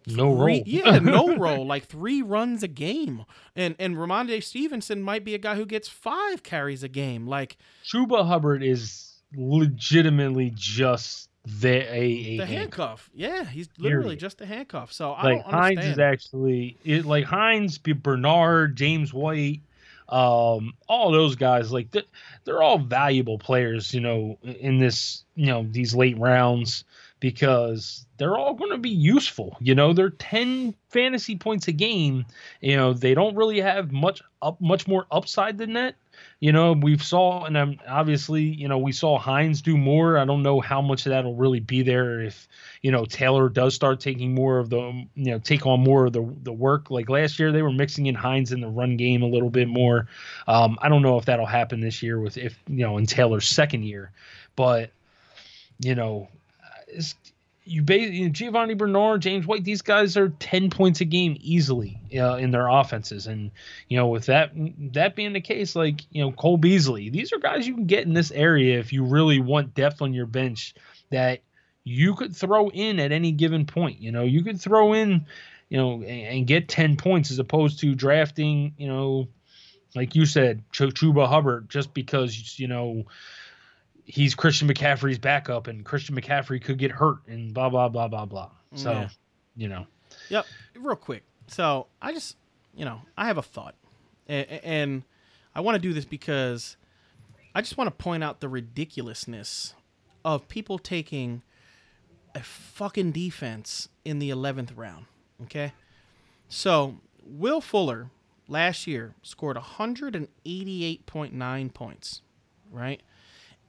[0.07, 0.63] no three, role.
[0.65, 3.25] yeah, no role, like three runs a game.
[3.55, 7.27] And and Rhamondre Stevenson might be a guy who gets five carries a game.
[7.27, 12.49] Like Chuba Hubbard is legitimately just the a, a the handcuff.
[12.49, 13.09] handcuff.
[13.13, 14.19] Yeah, he's literally Period.
[14.19, 14.91] just a handcuff.
[14.91, 19.61] So I Like Hines is actually it, like Hines, Bernard, James White,
[20.09, 21.71] um, all those guys.
[21.71, 22.07] Like th-
[22.43, 26.83] they're all valuable players, you know, in this you know these late rounds
[27.19, 29.57] because they're all going to be useful.
[29.59, 32.25] You know, they're ten fantasy points a game.
[32.61, 35.95] You know, they don't really have much up much more upside than that.
[36.39, 40.17] You know, we've saw, and um, obviously, you know, we saw Hines do more.
[40.17, 42.47] I don't know how much of that'll really be there if,
[42.81, 46.13] you know, Taylor does start taking more of the, you know, take on more of
[46.13, 46.91] the the work.
[46.91, 49.67] Like last year, they were mixing in Hines in the run game a little bit
[49.67, 50.07] more.
[50.47, 53.47] Um, I don't know if that'll happen this year with if you know in Taylor's
[53.47, 54.11] second year,
[54.55, 54.91] but
[55.79, 56.29] you know,
[57.65, 62.35] you basically Giovani Bernard, James White, these guys are ten points a game easily uh,
[62.35, 63.51] in their offenses, and
[63.89, 64.51] you know with that
[64.93, 68.05] that being the case, like you know Cole Beasley, these are guys you can get
[68.05, 70.75] in this area if you really want depth on your bench
[71.09, 71.41] that
[71.83, 73.99] you could throw in at any given point.
[73.99, 75.25] You know, you could throw in,
[75.69, 79.27] you know, and, and get ten points as opposed to drafting, you know,
[79.95, 83.05] like you said, Ch- Chuba Hubbard just because you know
[84.05, 88.25] he's Christian McCaffrey's backup, and Christian McCaffrey could get hurt, and blah blah blah blah
[88.25, 88.51] blah.
[88.75, 89.09] So, Yeah.
[89.55, 89.87] you know,
[90.29, 90.45] Yep.
[90.75, 91.23] Real quick.
[91.47, 92.35] So I just,
[92.75, 93.75] you know, I have a thought,
[94.27, 95.03] and, and
[95.53, 96.77] I want to do this because
[97.53, 99.75] I just want to point out the ridiculousness
[100.23, 101.41] of people taking
[102.33, 105.05] a fucking defense in the eleventh round.
[105.43, 105.73] Okay.
[106.49, 108.09] So Will Fuller
[108.47, 112.21] last year scored 188.9 points,
[112.71, 113.01] right?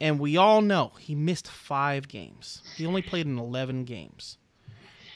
[0.01, 2.63] And we all know he missed five games.
[2.77, 4.37] He only played in 11 games,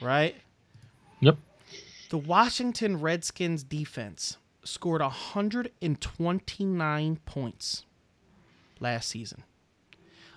[0.01, 0.37] right?
[1.21, 1.37] yep,
[2.09, 7.85] The Washington Redskins defense scored 129 points
[8.79, 9.45] last season.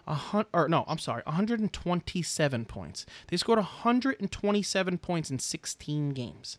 [0.05, 3.05] A hun- or no, I'm sorry, 127 points.
[3.27, 6.57] They scored 127 points in 16 games.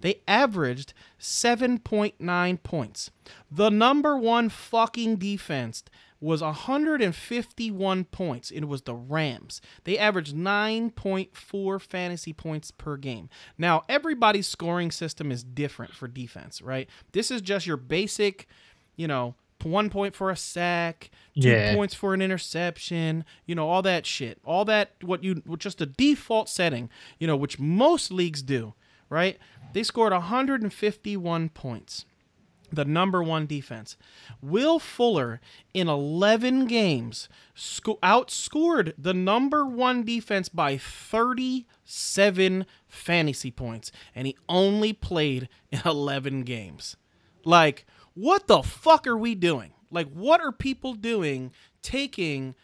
[0.00, 3.10] They averaged 7.9 points.
[3.50, 5.82] The number one fucking defense
[6.24, 8.50] was 151 points.
[8.50, 9.60] It was the Rams.
[9.84, 13.28] They averaged 9.4 fantasy points per game.
[13.58, 16.88] Now, everybody's scoring system is different for defense, right?
[17.12, 18.46] This is just your basic,
[18.96, 21.10] you know, one point for a sack,
[21.40, 21.74] two Yeah.
[21.74, 24.38] points for an interception, you know, all that shit.
[24.44, 28.74] All that, what you, just a default setting, you know, which most leagues do,
[29.08, 29.38] right?
[29.72, 32.04] They scored 151 points
[32.74, 33.96] the number one defense.
[34.40, 35.40] Will Fuller
[35.72, 44.36] in 11 games sco- outscored the number one defense by 37 fantasy points, and he
[44.48, 46.96] only played in 11 games.
[47.44, 49.72] Like, what the fuck are we doing?
[49.90, 52.54] Like, what are people doing taking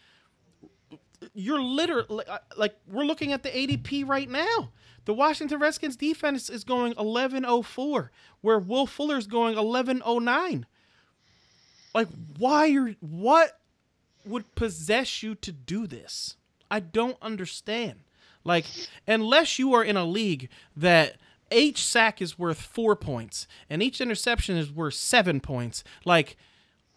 [1.34, 4.72] you're literally uh, like we're looking at the ADP right now.
[5.04, 8.10] The Washington Redskins defense is going 1104
[8.42, 10.66] where Will Fuller's going 1109.
[11.94, 13.58] Like why are what
[14.24, 16.36] would possess you to do this?
[16.70, 18.00] I don't understand.
[18.44, 18.66] Like
[19.06, 21.16] unless you are in a league that
[21.52, 25.82] each sack is worth 4 points and each interception is worth 7 points.
[26.04, 26.36] Like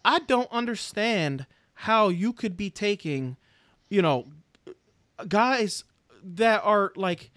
[0.04, 1.46] I don't understand
[1.78, 3.36] how you could be taking
[3.88, 4.26] you know,
[5.28, 5.84] guys
[6.22, 7.30] that are like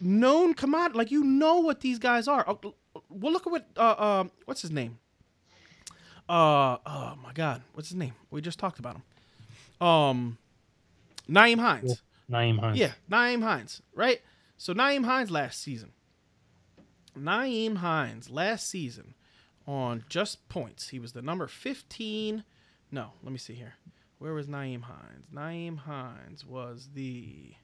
[0.00, 0.98] known commodity.
[0.98, 2.44] Like you know what these guys are.
[2.46, 2.74] Oh,
[3.08, 4.98] Well, look at what uh, uh what's his name?
[6.28, 8.12] Uh oh my god, what's his name?
[8.30, 9.86] We just talked about him.
[9.86, 10.38] Um,
[11.28, 12.02] Nyheim Hines.
[12.30, 12.78] Nyheim Hines.
[12.78, 14.20] Yeah, Nyheim Hines, right?
[14.58, 15.92] So Nyheim Hines last season.
[17.18, 19.14] Nyheim Hines last season
[19.66, 20.88] on just points.
[20.88, 22.44] He was the number 15.
[22.90, 23.74] No, let me see here.
[24.18, 25.26] Where was Nyheim Hines?
[25.32, 27.54] Nyheim Hines was the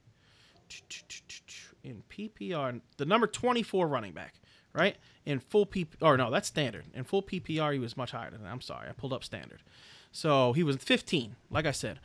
[1.83, 4.33] in PPR the number 24 running back,
[4.73, 4.95] right?
[5.25, 6.85] In full PP or no, that's standard.
[6.93, 8.51] In full PPR he was much higher than that.
[8.51, 8.87] I'm sorry.
[8.89, 9.61] I pulled up standard.
[10.11, 11.99] So he was 15, like I said.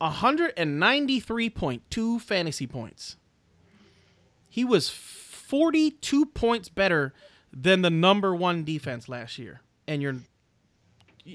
[0.00, 3.16] 193.2 fantasy points.
[4.48, 7.14] He was 42 points better
[7.52, 9.60] than the number 1 defense last year.
[9.86, 10.22] And you're you-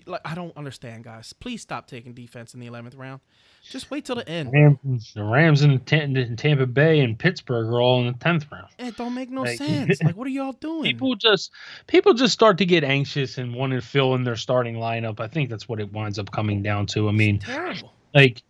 [0.05, 1.33] like I don't understand, guys.
[1.33, 3.21] Please stop taking defense in the 11th round.
[3.63, 4.51] Just wait till the end.
[4.53, 8.67] Rams, the Rams in, Tampa Bay and Pittsburgh are all in the tenth round.
[8.77, 10.01] It don't make no Like- sense.
[10.01, 10.83] Like, what are y'all doing?
[10.83, 11.51] People just
[11.87, 15.19] people just start to get anxious and want to fill in their starting lineup.
[15.19, 17.09] I think that's what it winds up coming down to.
[17.09, 17.93] I mean, terrible.
[18.13, 18.41] like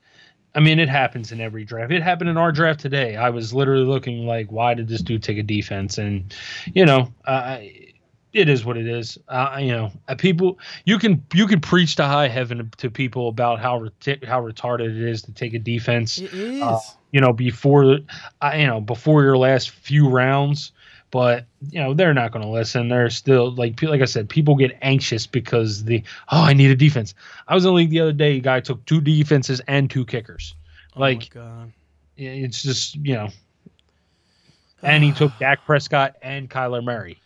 [0.55, 1.91] I mean, it happens in every draft.
[1.91, 3.15] It happened in our draft today.
[3.15, 5.97] I was literally looking like, why did this dude take a defense?
[5.99, 6.33] And
[6.73, 7.59] you know, uh,
[8.33, 9.17] it is what it is.
[9.27, 13.27] Uh, you know, uh, people you can you can preach to high heaven to people
[13.27, 16.19] about how reti- how retarded it is to take a defense.
[16.19, 16.61] It is.
[16.61, 16.79] Uh,
[17.11, 17.99] you know, before
[18.41, 20.71] uh, you know before your last few rounds.
[21.11, 22.87] But you know they're not going to listen.
[22.87, 26.75] They're still like like I said, people get anxious because the oh I need a
[26.75, 27.15] defense.
[27.47, 28.37] I was in the league the other day.
[28.37, 30.53] A guy took two defenses and two kickers.
[30.95, 31.73] oh like God.
[32.15, 33.29] it's just you know,
[34.83, 37.19] and he took Dak Prescott and Kyler Murray.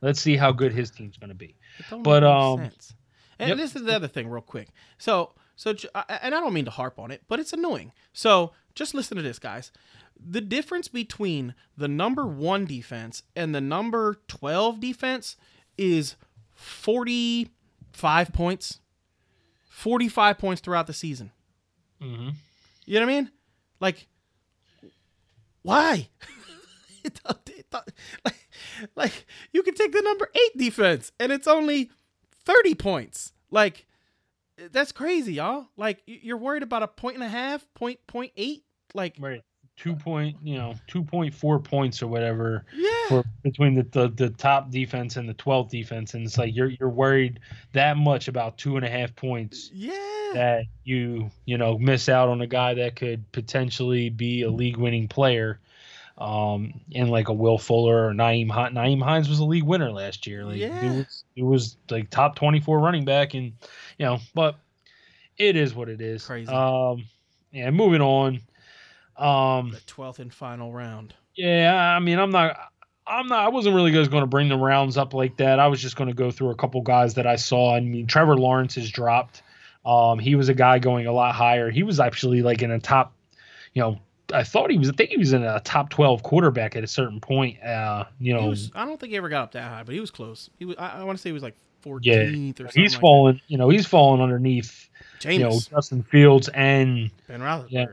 [0.00, 1.56] Let's see how good his team's going to be.
[1.90, 2.94] But, um, sense.
[3.38, 3.58] And yep.
[3.58, 4.68] this is the other thing, real quick.
[4.98, 7.92] So, so, and I don't mean to harp on it, but it's annoying.
[8.12, 9.72] So, just listen to this, guys.
[10.18, 15.36] The difference between the number one defense and the number twelve defense
[15.76, 16.16] is
[16.54, 18.80] forty-five points.
[19.68, 21.30] Forty-five points throughout the season.
[22.02, 22.30] Mm-hmm.
[22.84, 23.30] You know what I mean?
[23.80, 24.08] Like,
[25.62, 26.08] Why?
[27.04, 27.66] it, it,
[28.24, 28.47] like,
[28.96, 31.90] like you can take the number eight defense and it's only
[32.44, 33.32] 30 points.
[33.50, 33.86] Like
[34.72, 35.68] that's crazy, y'all.
[35.76, 38.64] Like you're worried about a point and a half, point point eight.
[38.94, 39.42] Like right
[39.78, 42.64] two point, you know, two point four points or whatever.
[42.74, 42.90] Yeah.
[43.08, 46.70] For, between the, the the top defense and the 12th defense, and it's like you're
[46.70, 47.40] you're worried
[47.72, 49.70] that much about two and a half points.
[49.72, 50.30] Yeah.
[50.34, 54.76] That you you know miss out on a guy that could potentially be a league
[54.76, 55.60] winning player.
[56.18, 60.26] Um, and like a Will Fuller or Nyheim Nyheim Hines was a league winner last
[60.26, 60.44] year.
[60.44, 60.84] Like yeah.
[60.84, 63.52] it was, it was like top 24 running back, and
[63.98, 64.56] you know, but
[65.38, 66.24] it is what it is.
[66.26, 66.52] Crazy.
[66.52, 67.04] Um,
[67.52, 68.40] yeah, moving on.
[69.16, 71.14] Um, the twelfth and final round.
[71.34, 72.56] Yeah, I mean, I'm not.
[73.06, 73.44] I'm not.
[73.44, 75.58] I wasn't really going to bring the rounds up like that.
[75.58, 77.74] I was just going to go through a couple guys that I saw.
[77.74, 79.42] I mean, Trevor Lawrence has dropped.
[79.86, 81.70] Um, he was a guy going a lot higher.
[81.70, 83.14] He was actually like in a top.
[83.72, 84.00] You know,
[84.32, 84.90] I thought he was.
[84.90, 87.62] I think he was in a top 12 quarterback at a certain point.
[87.62, 90.00] Uh, you know, was, I don't think he ever got up that high, but he
[90.00, 90.50] was close.
[90.58, 90.76] He was.
[90.78, 92.82] I, I want to say he was like 14th yeah, or something.
[92.82, 93.36] He's like fallen.
[93.36, 93.42] That.
[93.48, 94.88] You know, he's fallen underneath.
[95.20, 95.32] Jameis.
[95.32, 97.70] You know, Justin Fields and Ben Roethlisberger.
[97.70, 97.86] Yeah,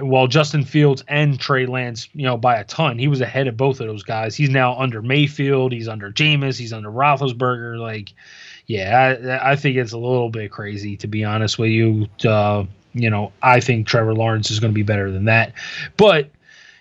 [0.00, 2.98] well, Justin Fields and Trey Lance, you know, by a ton.
[2.98, 4.34] He was ahead of both of those guys.
[4.34, 5.72] He's now under Mayfield.
[5.72, 6.58] He's under Jameis.
[6.58, 7.78] He's under Roethlisberger.
[7.78, 8.14] Like,
[8.66, 12.08] yeah, I, I think it's a little bit crazy to be honest with you.
[12.24, 15.54] Uh, you know, I think Trevor Lawrence is going to be better than that,
[15.96, 16.30] but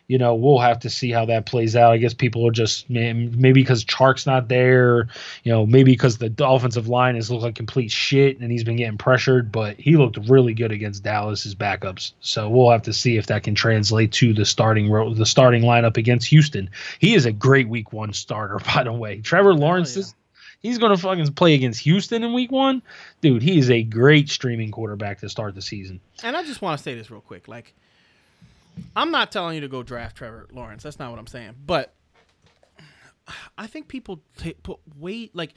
[0.10, 1.92] you know, we'll have to see how that plays out.
[1.92, 5.08] I guess people are just maybe because Chark's not there,
[5.44, 8.76] you know, maybe because the offensive line has looked like complete shit and he's been
[8.76, 12.14] getting pressured, but he looked really good against Dallas's backups.
[12.22, 15.62] So we'll have to see if that can translate to the starting ro- the starting
[15.62, 16.72] lineup against Houston.
[16.98, 19.22] He is a great week one starter, by the way.
[19.22, 20.02] Trevor Lawrence yeah.
[20.02, 20.16] is
[20.62, 22.82] he's gonna fucking play against Houston in week one.
[23.22, 26.00] Dude, he is a great streaming quarterback to start the season.
[26.24, 27.48] And I just want to say this real quick.
[27.48, 27.74] Like
[28.96, 30.84] I'm not telling you to go draft Trevor Lawrence.
[30.84, 31.56] That's not what I'm saying.
[31.66, 31.94] But
[33.58, 35.54] I think people t- put weight like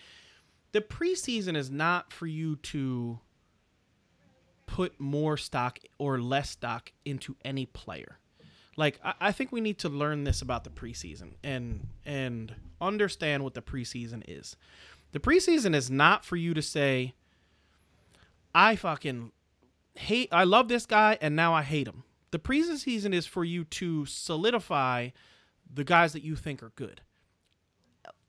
[0.72, 3.18] the preseason is not for you to
[4.66, 8.18] put more stock or less stock into any player.
[8.76, 13.44] Like I, I think we need to learn this about the preseason and and understand
[13.44, 14.56] what the preseason is.
[15.12, 17.14] The preseason is not for you to say,
[18.55, 19.33] I fucking
[19.94, 22.05] hate I love this guy and now I hate him.
[22.31, 25.11] The preseason is for you to solidify
[25.72, 27.03] the guys that you think are good.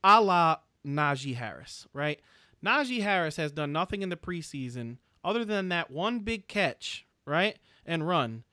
[0.04, 2.20] A la Najee Harris, right?
[2.64, 7.58] Najee Harris has done nothing in the preseason other than that one big catch, right?
[7.86, 8.44] And run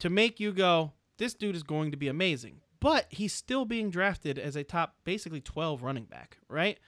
[0.00, 2.60] to make you go, this dude is going to be amazing.
[2.80, 6.78] But he's still being drafted as a top, basically 12 running back, right?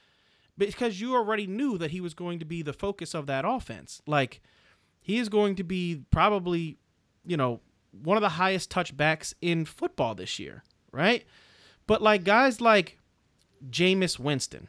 [0.68, 4.00] Because you already knew that he was going to be the focus of that offense.
[4.06, 4.40] Like,
[5.00, 6.76] he is going to be probably,
[7.26, 11.24] you know, one of the highest touchbacks in football this year, right?
[11.86, 12.98] But like guys like
[13.68, 14.68] Jameis Winston,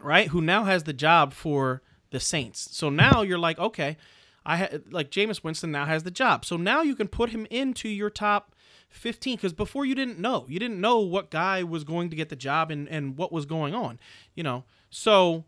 [0.00, 2.68] right, who now has the job for the Saints.
[2.72, 3.96] So now you're like, okay,
[4.44, 6.44] I ha- like Jameis Winston now has the job.
[6.44, 8.54] So now you can put him into your top
[8.90, 12.28] 15 because before you didn't know, you didn't know what guy was going to get
[12.28, 14.00] the job and and what was going on,
[14.34, 14.64] you know.
[14.94, 15.44] So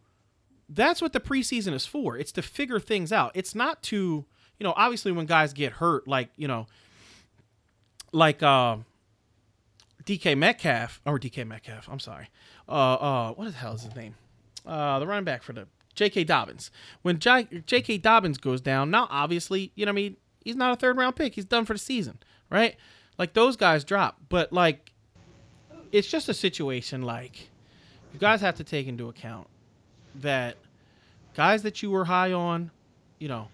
[0.68, 2.16] that's what the preseason is for.
[2.16, 3.30] It's to figure things out.
[3.35, 4.24] It's not to
[4.59, 6.66] you know, obviously when guys get hurt, like, you know,
[8.12, 8.76] like uh,
[10.04, 12.28] DK Metcalf, or DK Metcalf, I'm sorry.
[12.68, 14.14] Uh, uh, what the hell is his name?
[14.64, 16.24] Uh, the running back for the J.K.
[16.24, 16.70] Dobbins.
[17.02, 17.98] When J- J.K.
[17.98, 21.35] Dobbins goes down, now obviously, you know, I mean, he's not a third round pick.
[21.35, 22.18] He's done for the season,
[22.50, 22.76] right?
[23.18, 24.92] Like those guys drop, but like,
[25.92, 27.50] it's just a situation like
[28.14, 29.48] you guys have to take into account
[30.14, 30.57] that
[31.35, 32.71] guys that you were high on,
[33.19, 33.48] you know,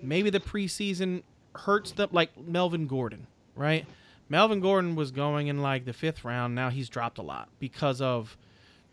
[0.00, 1.24] maybe the preseason
[1.56, 3.26] hurts them, like Melvin Gordon,
[3.56, 3.84] right?
[4.28, 6.54] Melvin Gordon was going in like the fifth round.
[6.54, 8.36] Now he's dropped a lot because of,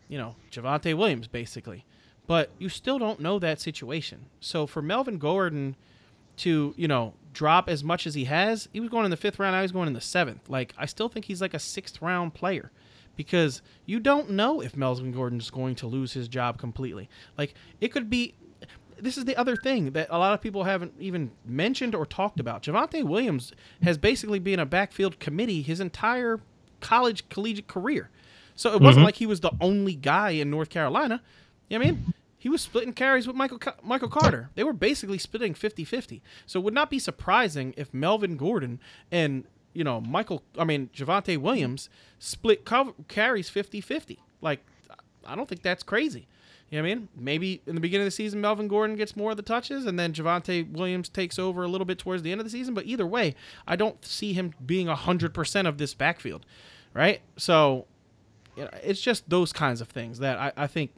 [0.08, 1.84] you know, Javonte Williams, basically.
[2.26, 4.26] But you still don't know that situation.
[4.40, 5.76] So for Melvin Gordon
[6.38, 9.38] to, you know, drop as much as he has, he was going in the fifth
[9.38, 9.54] round.
[9.54, 10.48] Now he's going in the seventh.
[10.48, 12.72] Like, I still think he's like a sixth round player
[13.16, 17.08] because you don't know if Melvin Gordon's going to lose his job completely.
[17.36, 18.34] Like, it could be
[18.98, 22.40] this is the other thing that a lot of people haven't even mentioned or talked
[22.40, 22.62] about.
[22.62, 23.52] Javonte Williams
[23.82, 26.40] has basically been a backfield committee his entire
[26.80, 28.10] college collegiate career.
[28.56, 29.06] So it wasn't mm-hmm.
[29.06, 31.22] like he was the only guy in North Carolina.
[31.68, 32.14] You know what I mean?
[32.38, 34.50] He was splitting carries with Michael Michael Carter.
[34.54, 36.20] They were basically splitting 50-50.
[36.46, 39.44] So it would not be surprising if Melvin Gordon and,
[39.74, 42.64] you know, Michael I mean Javonte Williams split
[43.08, 44.18] carries 50-50.
[44.40, 44.64] Like
[45.26, 46.26] I don't think that's crazy.
[46.70, 47.08] You know what I mean?
[47.16, 49.98] Maybe in the beginning of the season, Melvin Gordon gets more of the touches, and
[49.98, 52.74] then Javonte Williams takes over a little bit towards the end of the season.
[52.74, 53.34] But either way,
[53.66, 56.46] I don't see him being 100% of this backfield,
[56.94, 57.20] right?
[57.36, 57.86] So
[58.56, 60.92] you know, it's just those kinds of things that I, I think,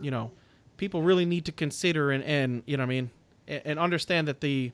[0.00, 0.30] you know,
[0.76, 3.10] people really need to consider and, and you know what I mean,
[3.48, 4.72] and, and understand that the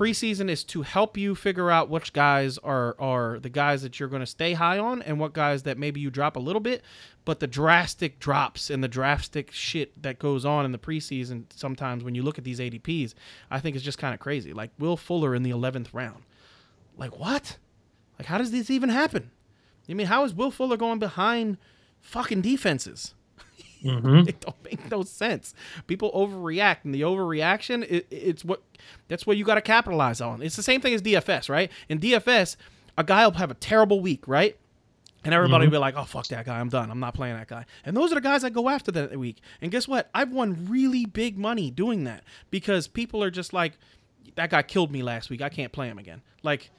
[0.00, 4.08] preseason is to help you figure out which guys are are the guys that you're
[4.08, 6.82] going to stay high on and what guys that maybe you drop a little bit
[7.26, 12.02] but the drastic drops and the drastic shit that goes on in the preseason sometimes
[12.02, 13.12] when you look at these ADPs
[13.50, 14.54] I think is just kind of crazy.
[14.54, 16.22] Like Will Fuller in the 11th round.
[16.96, 17.58] Like what?
[18.18, 19.30] Like how does this even happen?
[19.86, 21.58] I mean how is Will Fuller going behind
[22.00, 23.14] fucking defenses
[23.84, 24.16] Mm-hmm.
[24.28, 25.54] it don't make no sense.
[25.86, 28.62] People overreact, and the overreaction, it, it's what
[29.08, 30.42] that's what you got to capitalize on.
[30.42, 31.70] It's the same thing as DFS, right?
[31.88, 32.56] In DFS,
[32.96, 34.56] a guy will have a terrible week, right?
[35.22, 36.58] And everybody will be like, "Oh fuck that guy!
[36.58, 36.90] I'm done.
[36.90, 39.38] I'm not playing that guy." And those are the guys that go after that week.
[39.60, 40.08] And guess what?
[40.14, 43.74] I've won really big money doing that because people are just like,
[44.36, 45.42] "That guy killed me last week.
[45.42, 46.70] I can't play him again." Like,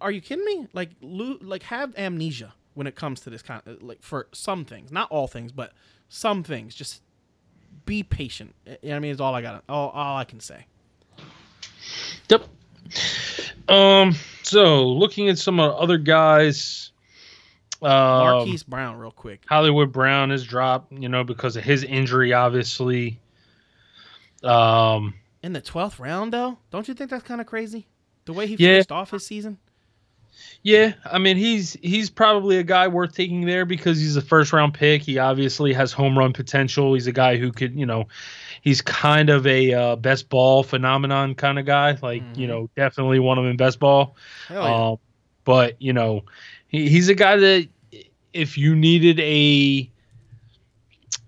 [0.00, 0.66] are you kidding me?
[0.72, 4.64] Like, lo- like have amnesia when it comes to this kind of like for some
[4.64, 5.72] things, not all things, but
[6.08, 6.74] some things.
[6.74, 7.02] Just
[7.84, 8.54] be patient.
[8.66, 9.10] You know what I mean?
[9.12, 9.64] It's all I got.
[9.68, 10.66] All, all I can say.
[12.28, 12.44] Yep.
[13.68, 14.14] Um.
[14.42, 16.92] So looking at some uh, other guys,
[17.80, 19.42] um, Marquise Brown, real quick.
[19.46, 23.20] Hollywood Brown has dropped, you know, because of his injury, obviously.
[24.42, 25.14] Um.
[25.42, 27.86] In the twelfth round, though, don't you think that's kind of crazy?
[28.24, 28.74] The way he Yeah.
[28.74, 29.58] finished off his season.
[30.62, 34.52] Yeah, I mean he's he's probably a guy worth taking there because he's a first
[34.52, 35.02] round pick.
[35.02, 36.94] He obviously has home run potential.
[36.94, 38.06] He's a guy who could, you know,
[38.62, 41.98] he's kind of a uh, best ball phenomenon kind of guy.
[42.00, 42.48] Like, you Mhm.
[42.48, 44.16] know, definitely one of them in best ball.
[44.50, 44.90] Yeah.
[44.90, 44.98] Um,
[45.44, 46.24] but you know,
[46.68, 47.68] he, he's a guy that
[48.32, 49.90] if you needed a,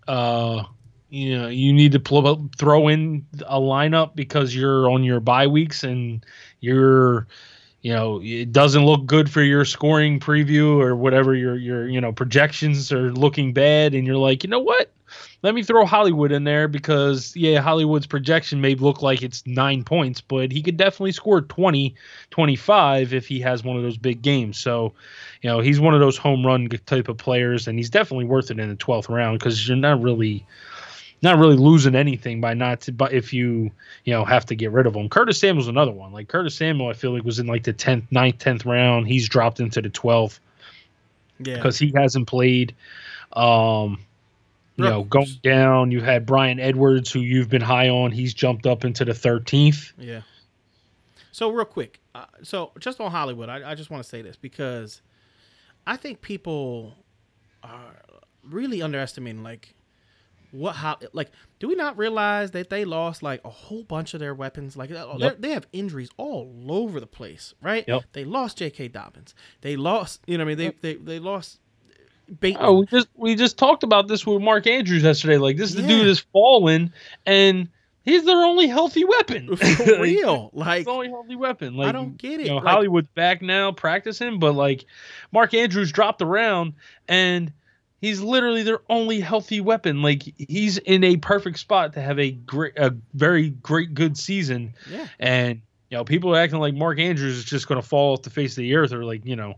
[0.07, 0.64] uh,
[1.11, 5.46] you know, you need to pl- throw in a lineup because you're on your bye
[5.46, 6.24] weeks and
[6.61, 7.26] you're,
[7.85, 12.01] you know, it doesn't look good for your scoring preview or whatever your your you
[12.01, 14.91] know projections are looking bad, and you're like, you know what?
[15.43, 19.85] Let me throw Hollywood in there because yeah, Hollywood's projection may look like it's nine
[19.85, 21.95] points, but he could definitely score 20,
[22.30, 24.57] 25 if he has one of those big games.
[24.57, 24.95] So,
[25.43, 28.51] you know, he's one of those home run type of players, and he's definitely worth
[28.51, 30.47] it in the twelfth round because you're not really,
[31.25, 32.89] not really losing anything by not.
[32.97, 33.70] But if you,
[34.05, 36.12] you know, have to get rid of him, Curtis Samuel's another one.
[36.12, 39.09] Like Curtis Samuel, I feel like was in like the tenth, 9th, tenth round.
[39.09, 40.41] He's dropped into the twelfth
[41.41, 41.57] yeah.
[41.57, 42.75] because he hasn't played.
[43.33, 43.99] Um,
[44.77, 48.11] you know, going down, you had Bryan Edwards, who you've been high on.
[48.11, 49.93] He's jumped up into the 13th.
[49.97, 50.22] Yeah.
[51.31, 54.37] So real quick, uh, so just on Hollywood, I, I just want to say this
[54.37, 55.01] because
[55.87, 56.97] I think people
[57.62, 57.95] are
[58.43, 59.75] really underestimating like
[60.55, 64.20] what how like do we not realize that they lost like a whole bunch of
[64.20, 68.05] their weapons like uh, they're- have injuries all over the place right Yep.
[68.12, 68.88] they lost J.K.
[68.88, 71.59] Dobbins they lost you know what I mean they they, they lost
[72.40, 75.36] Bateman Oh, we just we just talked about this with Mark Andrews yesterday.
[75.36, 75.88] Like this, the Yeah.
[75.88, 76.90] dude is fallen,
[77.26, 77.68] and
[78.02, 79.55] he's their only healthy weapon.
[79.57, 81.74] for real like His only healthy weapon.
[81.76, 82.44] Like I don't get it.
[82.46, 84.86] You know, Like- Hollywood's back now practicing, but like
[85.32, 86.72] Mark Andrews dropped around,
[87.09, 87.52] and
[88.05, 90.02] he's literally their only healthy weapon.
[90.02, 94.74] Like he's in a perfect spot to have a great, a very great, good season.
[94.90, 98.14] yeah And you know, people are acting like Mark Andrews is just going to fall
[98.14, 99.55] off the face of the earth, or like you know,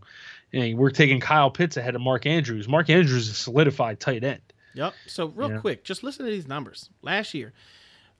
[0.50, 2.68] hey, we're taking Kyle Pitts ahead of Mark Andrews.
[2.68, 4.40] Mark Andrews is a solidified tight end.
[4.74, 4.92] Yep.
[5.06, 5.58] So real Yeah.
[5.58, 6.90] quick, just listen to these numbers.
[7.02, 7.52] Last year,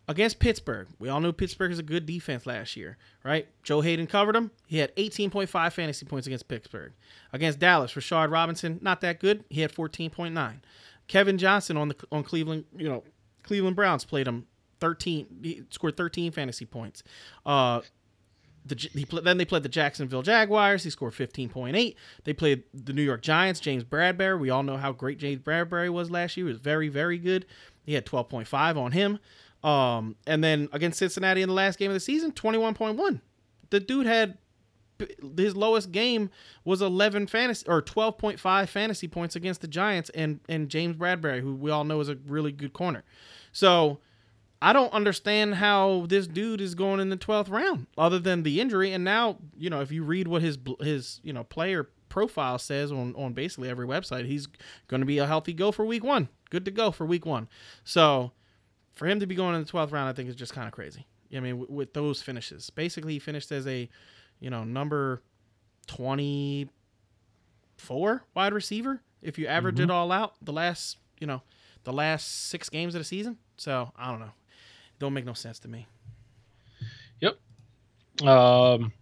[0.08, 3.48] against Pittsburgh, we all knew Pittsburgh is a good defense last year, right?
[3.62, 4.50] Joe Haden covered him.
[4.66, 6.92] He had 18.5 fantasy points against Pittsburgh.
[7.32, 9.44] Against Dallas, Rashard Robinson, not that good.
[9.50, 10.60] He had 14.9.
[11.08, 13.04] Kevin Johnson on the on Cleveland, you know,
[13.42, 14.46] Cleveland Browns played him
[14.80, 15.26] 13.
[15.42, 17.02] He scored 13 fantasy points.
[17.44, 17.80] Uh,
[18.64, 20.82] the, he then they played the Jacksonville Jaguars.
[20.82, 21.94] He scored 15.8.
[22.24, 23.60] They played the New York Giants.
[23.60, 24.38] James Bradberry.
[24.38, 26.46] We all know how great James Bradberry was last year.
[26.46, 27.46] He was very, very good.
[27.84, 29.20] He had 12.5 on him.
[29.62, 33.20] Um, and then against Cincinnati in the last game of the season, 21.1.
[33.70, 34.38] The dude had
[35.36, 36.30] his lowest game
[36.64, 41.54] was 11 fantasy or 12.5 fantasy points against the Giants and and James Bradberry, who
[41.54, 43.04] we all know is a really good corner.
[43.52, 43.98] So
[44.62, 48.60] I don't understand how this dude is going in the 12th round other than the
[48.60, 52.58] injury and now, you know, if you read what his his, you know, player profile
[52.58, 54.48] says on on basically every website, he's
[54.88, 56.28] going to be a healthy go for week 1.
[56.48, 57.48] Good to go for week 1.
[57.84, 58.32] So
[58.96, 60.72] for him to be going in the 12th round, I think is just kind of
[60.72, 61.06] crazy.
[61.34, 62.70] I mean, with, with those finishes.
[62.70, 63.88] Basically, he finished as a,
[64.40, 65.22] you know, number
[65.86, 71.42] 24 wide receiver if you average it all out the last, you know,
[71.84, 73.38] the last six games of the season.
[73.56, 74.32] So I don't know.
[74.98, 75.86] Don't make no sense to me.
[77.20, 77.38] Yep.
[78.26, 78.92] Um.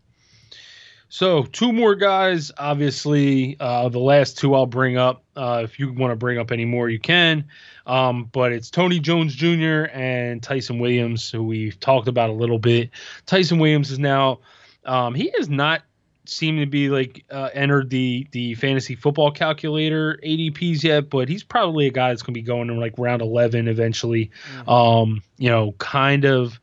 [1.15, 2.51] So two more guys.
[2.59, 5.23] Obviously, uh, the last two I'll bring up.
[5.37, 7.45] Uh, if you want to bring up any more, you can.
[7.87, 9.85] Um, but it's Tony Jones Jr.
[9.93, 12.91] and Ty'Son Williams, who we've talked about a little bit.
[13.27, 14.41] Ty'Son Williams is now.
[14.87, 15.83] Um, he has not
[16.25, 21.45] seemed to be like uh, entered the the fantasy football calculator ADPs yet, but he's
[21.45, 24.33] probably a guy that's going to be going in like round 11 eventually.
[24.57, 24.69] Mm-hmm.
[24.69, 26.59] Um, you know, kind of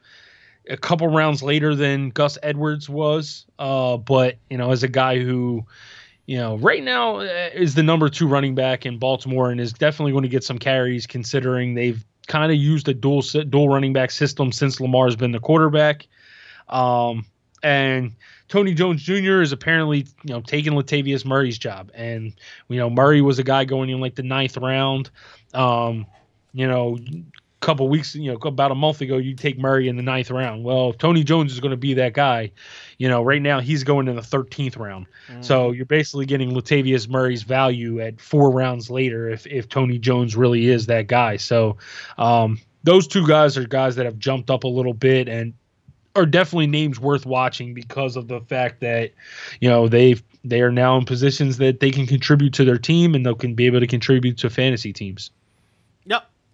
[0.71, 3.45] a couple rounds later than Gus Edwards was.
[3.59, 5.65] Uh, but you know, as a guy who,
[6.25, 9.73] you know, right now uh, is the number two running back in Baltimore and is
[9.73, 13.93] definitely going to get some carries considering they've kind of used a dual dual running
[13.93, 16.07] back system since Lamar's been the quarterback.
[16.69, 17.25] Um,
[17.63, 18.13] and
[18.47, 19.41] Tony Jones Jr.
[19.41, 22.33] is apparently you know taking Latavius Murray's job, and
[22.69, 25.09] you know Murray was a guy going in like the ninth round.
[25.53, 26.05] Um,
[26.53, 26.97] you know,
[27.61, 30.63] couple weeks, you know, about a month ago, you take Murray in the ninth round.
[30.63, 32.51] Well, Tony Jones is going to be that guy.
[32.97, 35.05] You know, right now he's going in the 13th round.
[35.29, 35.45] Mm.
[35.45, 40.35] So you're basically getting Latavius Murray's value at four rounds later if, if Tony Jones
[40.35, 41.37] really is that guy.
[41.37, 41.77] So
[42.17, 45.53] um, those two guys are guys that have jumped up a little bit and
[46.15, 49.11] are definitely names worth watching because of the fact that,
[49.61, 53.13] you know, they've they are now in positions that they can contribute to their team
[53.13, 55.29] and they can be able to contribute to fantasy teams.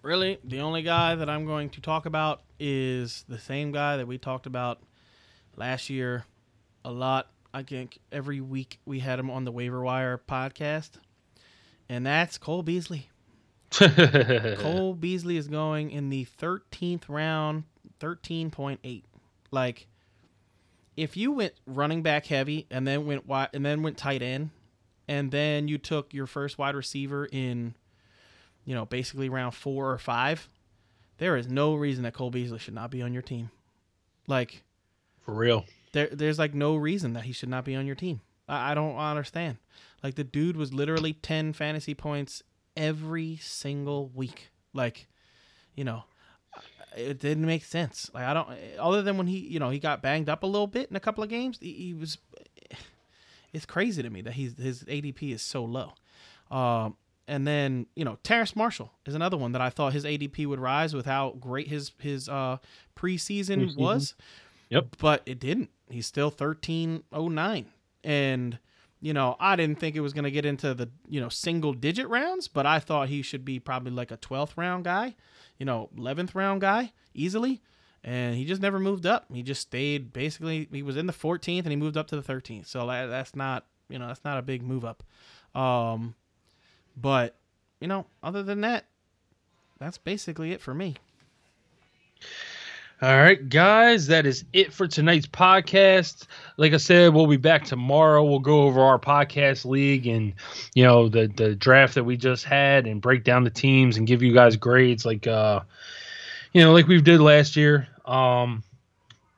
[0.08, 4.08] Really, the only guy that I'm going to talk about is the same guy that
[4.08, 4.80] we talked about
[5.58, 6.24] last year
[6.86, 7.28] a lot.
[7.54, 10.92] I think every week we had him on the waiver wire podcast,
[11.90, 13.10] and that's Cole Beasley.
[13.72, 17.66] Cole Beasley is going in the 13th round,
[18.00, 19.04] 13.8.
[19.52, 19.88] Like,
[20.96, 24.52] if you went running back heavy and then went wide and then went tight end,
[25.10, 27.76] and then you took your first wide receiver in
[28.68, 30.50] you know, basically round four or five,
[31.20, 33.50] there is no reason that Cole Beasley should not be on your team.
[34.28, 34.62] Like,
[35.22, 38.20] for real, there there's like no reason that he should not be on your team.
[38.48, 39.58] I, I don't understand.
[40.04, 42.44] Like the dude was literally ten fantasy points
[42.76, 44.50] every single week.
[44.74, 45.08] Like,
[45.74, 46.04] you know,
[46.96, 48.12] it didn't make sense.
[48.14, 50.68] Like I don't, other than when he, you know, he got banged up a little
[50.68, 51.58] bit in a couple of games.
[51.62, 52.18] He, he was.
[53.54, 55.94] It's crazy to me that he's his ADP is so low.
[56.52, 56.98] Um,
[57.28, 60.60] and then you know Terrace Marshall is another one that I thought his ADP would
[60.60, 62.58] rise with how great his his uh,
[62.96, 63.78] preseason, preseason.
[63.78, 64.16] was.
[64.70, 64.98] Yep.
[65.00, 65.70] But it didn't.
[65.90, 67.68] He's still thirteen oh nine,
[68.04, 68.58] and
[69.00, 71.74] you know I didn't think it was going to get into the you know single
[71.74, 75.16] digit rounds, but I thought he should be probably like a twelfth round guy,
[75.58, 77.62] you know eleventh round guy easily.
[78.04, 79.26] And he just never moved up.
[79.34, 80.70] He just stayed basically.
[80.72, 82.68] He was in the 14th and he moved up to the 13th.
[82.68, 85.04] So that, that's not you know that's not a big move up.
[85.56, 86.16] Um,
[87.00, 87.36] but,
[87.80, 88.86] you know, other than that,
[89.80, 90.96] that's basically it for me.
[93.00, 96.26] All right, guys, that is it for tonight's podcast.
[96.58, 98.24] Like I said, we'll be back tomorrow.
[98.24, 100.34] We'll go over our podcast league and
[100.74, 104.08] you know the the draft that we just had and break down the teams and
[104.08, 105.60] give you guys grades like uh
[106.54, 107.88] you know like we did last year.
[108.04, 108.64] Um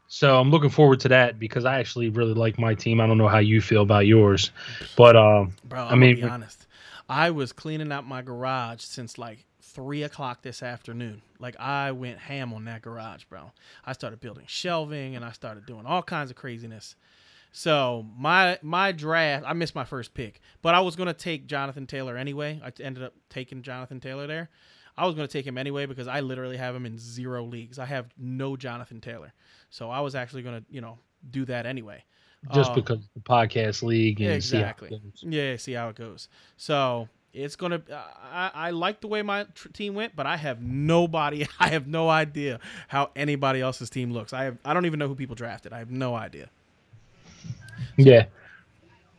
[0.08, 3.02] so I'm looking forward to that because I actually really like my team.
[3.02, 4.52] I don't know how you feel about yours,
[4.96, 6.66] but um, Bro, I mean, be honest.
[7.10, 11.24] I was cleaning out my garage since like three o'clock this afternoon.
[11.40, 13.52] Like I went ham on that garage, bro.
[13.84, 16.96] I started building shelving and I started doing all kinds of craziness.
[17.52, 21.88] So my my draft, I missed my first pick, but I was gonna take Jonathan
[21.88, 22.62] Taylor anyway.
[22.64, 24.50] I ended up taking Jonathan Taylor there.
[24.96, 27.80] I was gonna take him anyway because I literally have him in zero leagues.
[27.80, 29.34] I have no Jonathan Taylor,
[29.72, 31.00] so I was actually gonna you know
[31.32, 32.04] do that anyway
[32.54, 34.90] just uh, because the podcast league and exactly.
[35.16, 36.30] See yeah, see how it goes.
[36.58, 37.82] So it's gonna.
[37.92, 41.48] Uh, I, I like the way my tr- team went, but I have nobody.
[41.60, 44.34] I have no idea how anybody else's team looks.
[44.34, 44.58] I have.
[44.64, 45.74] I don't even know who people drafted.
[45.74, 46.50] I have no idea.
[47.98, 48.26] Yeah,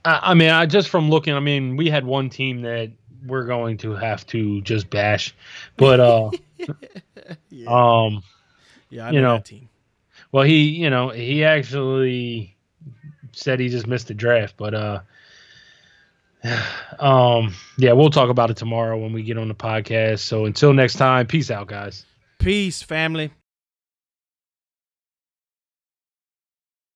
[0.05, 1.35] I, I mean, I just from looking.
[1.35, 2.91] I mean, we had one team that
[3.27, 5.35] we're going to have to just bash,
[5.77, 6.31] but uh,
[7.51, 7.69] yeah.
[7.69, 8.23] um,
[8.89, 9.69] yeah, I know you know, team.
[10.33, 12.57] Well, he, you know, he actually
[13.33, 15.01] said he just missed the draft, but uh,
[16.99, 20.21] um, yeah, we'll talk about it tomorrow when we get on the podcast.
[20.21, 22.05] So until next time, peace out, guys.
[22.39, 23.33] Peace, family.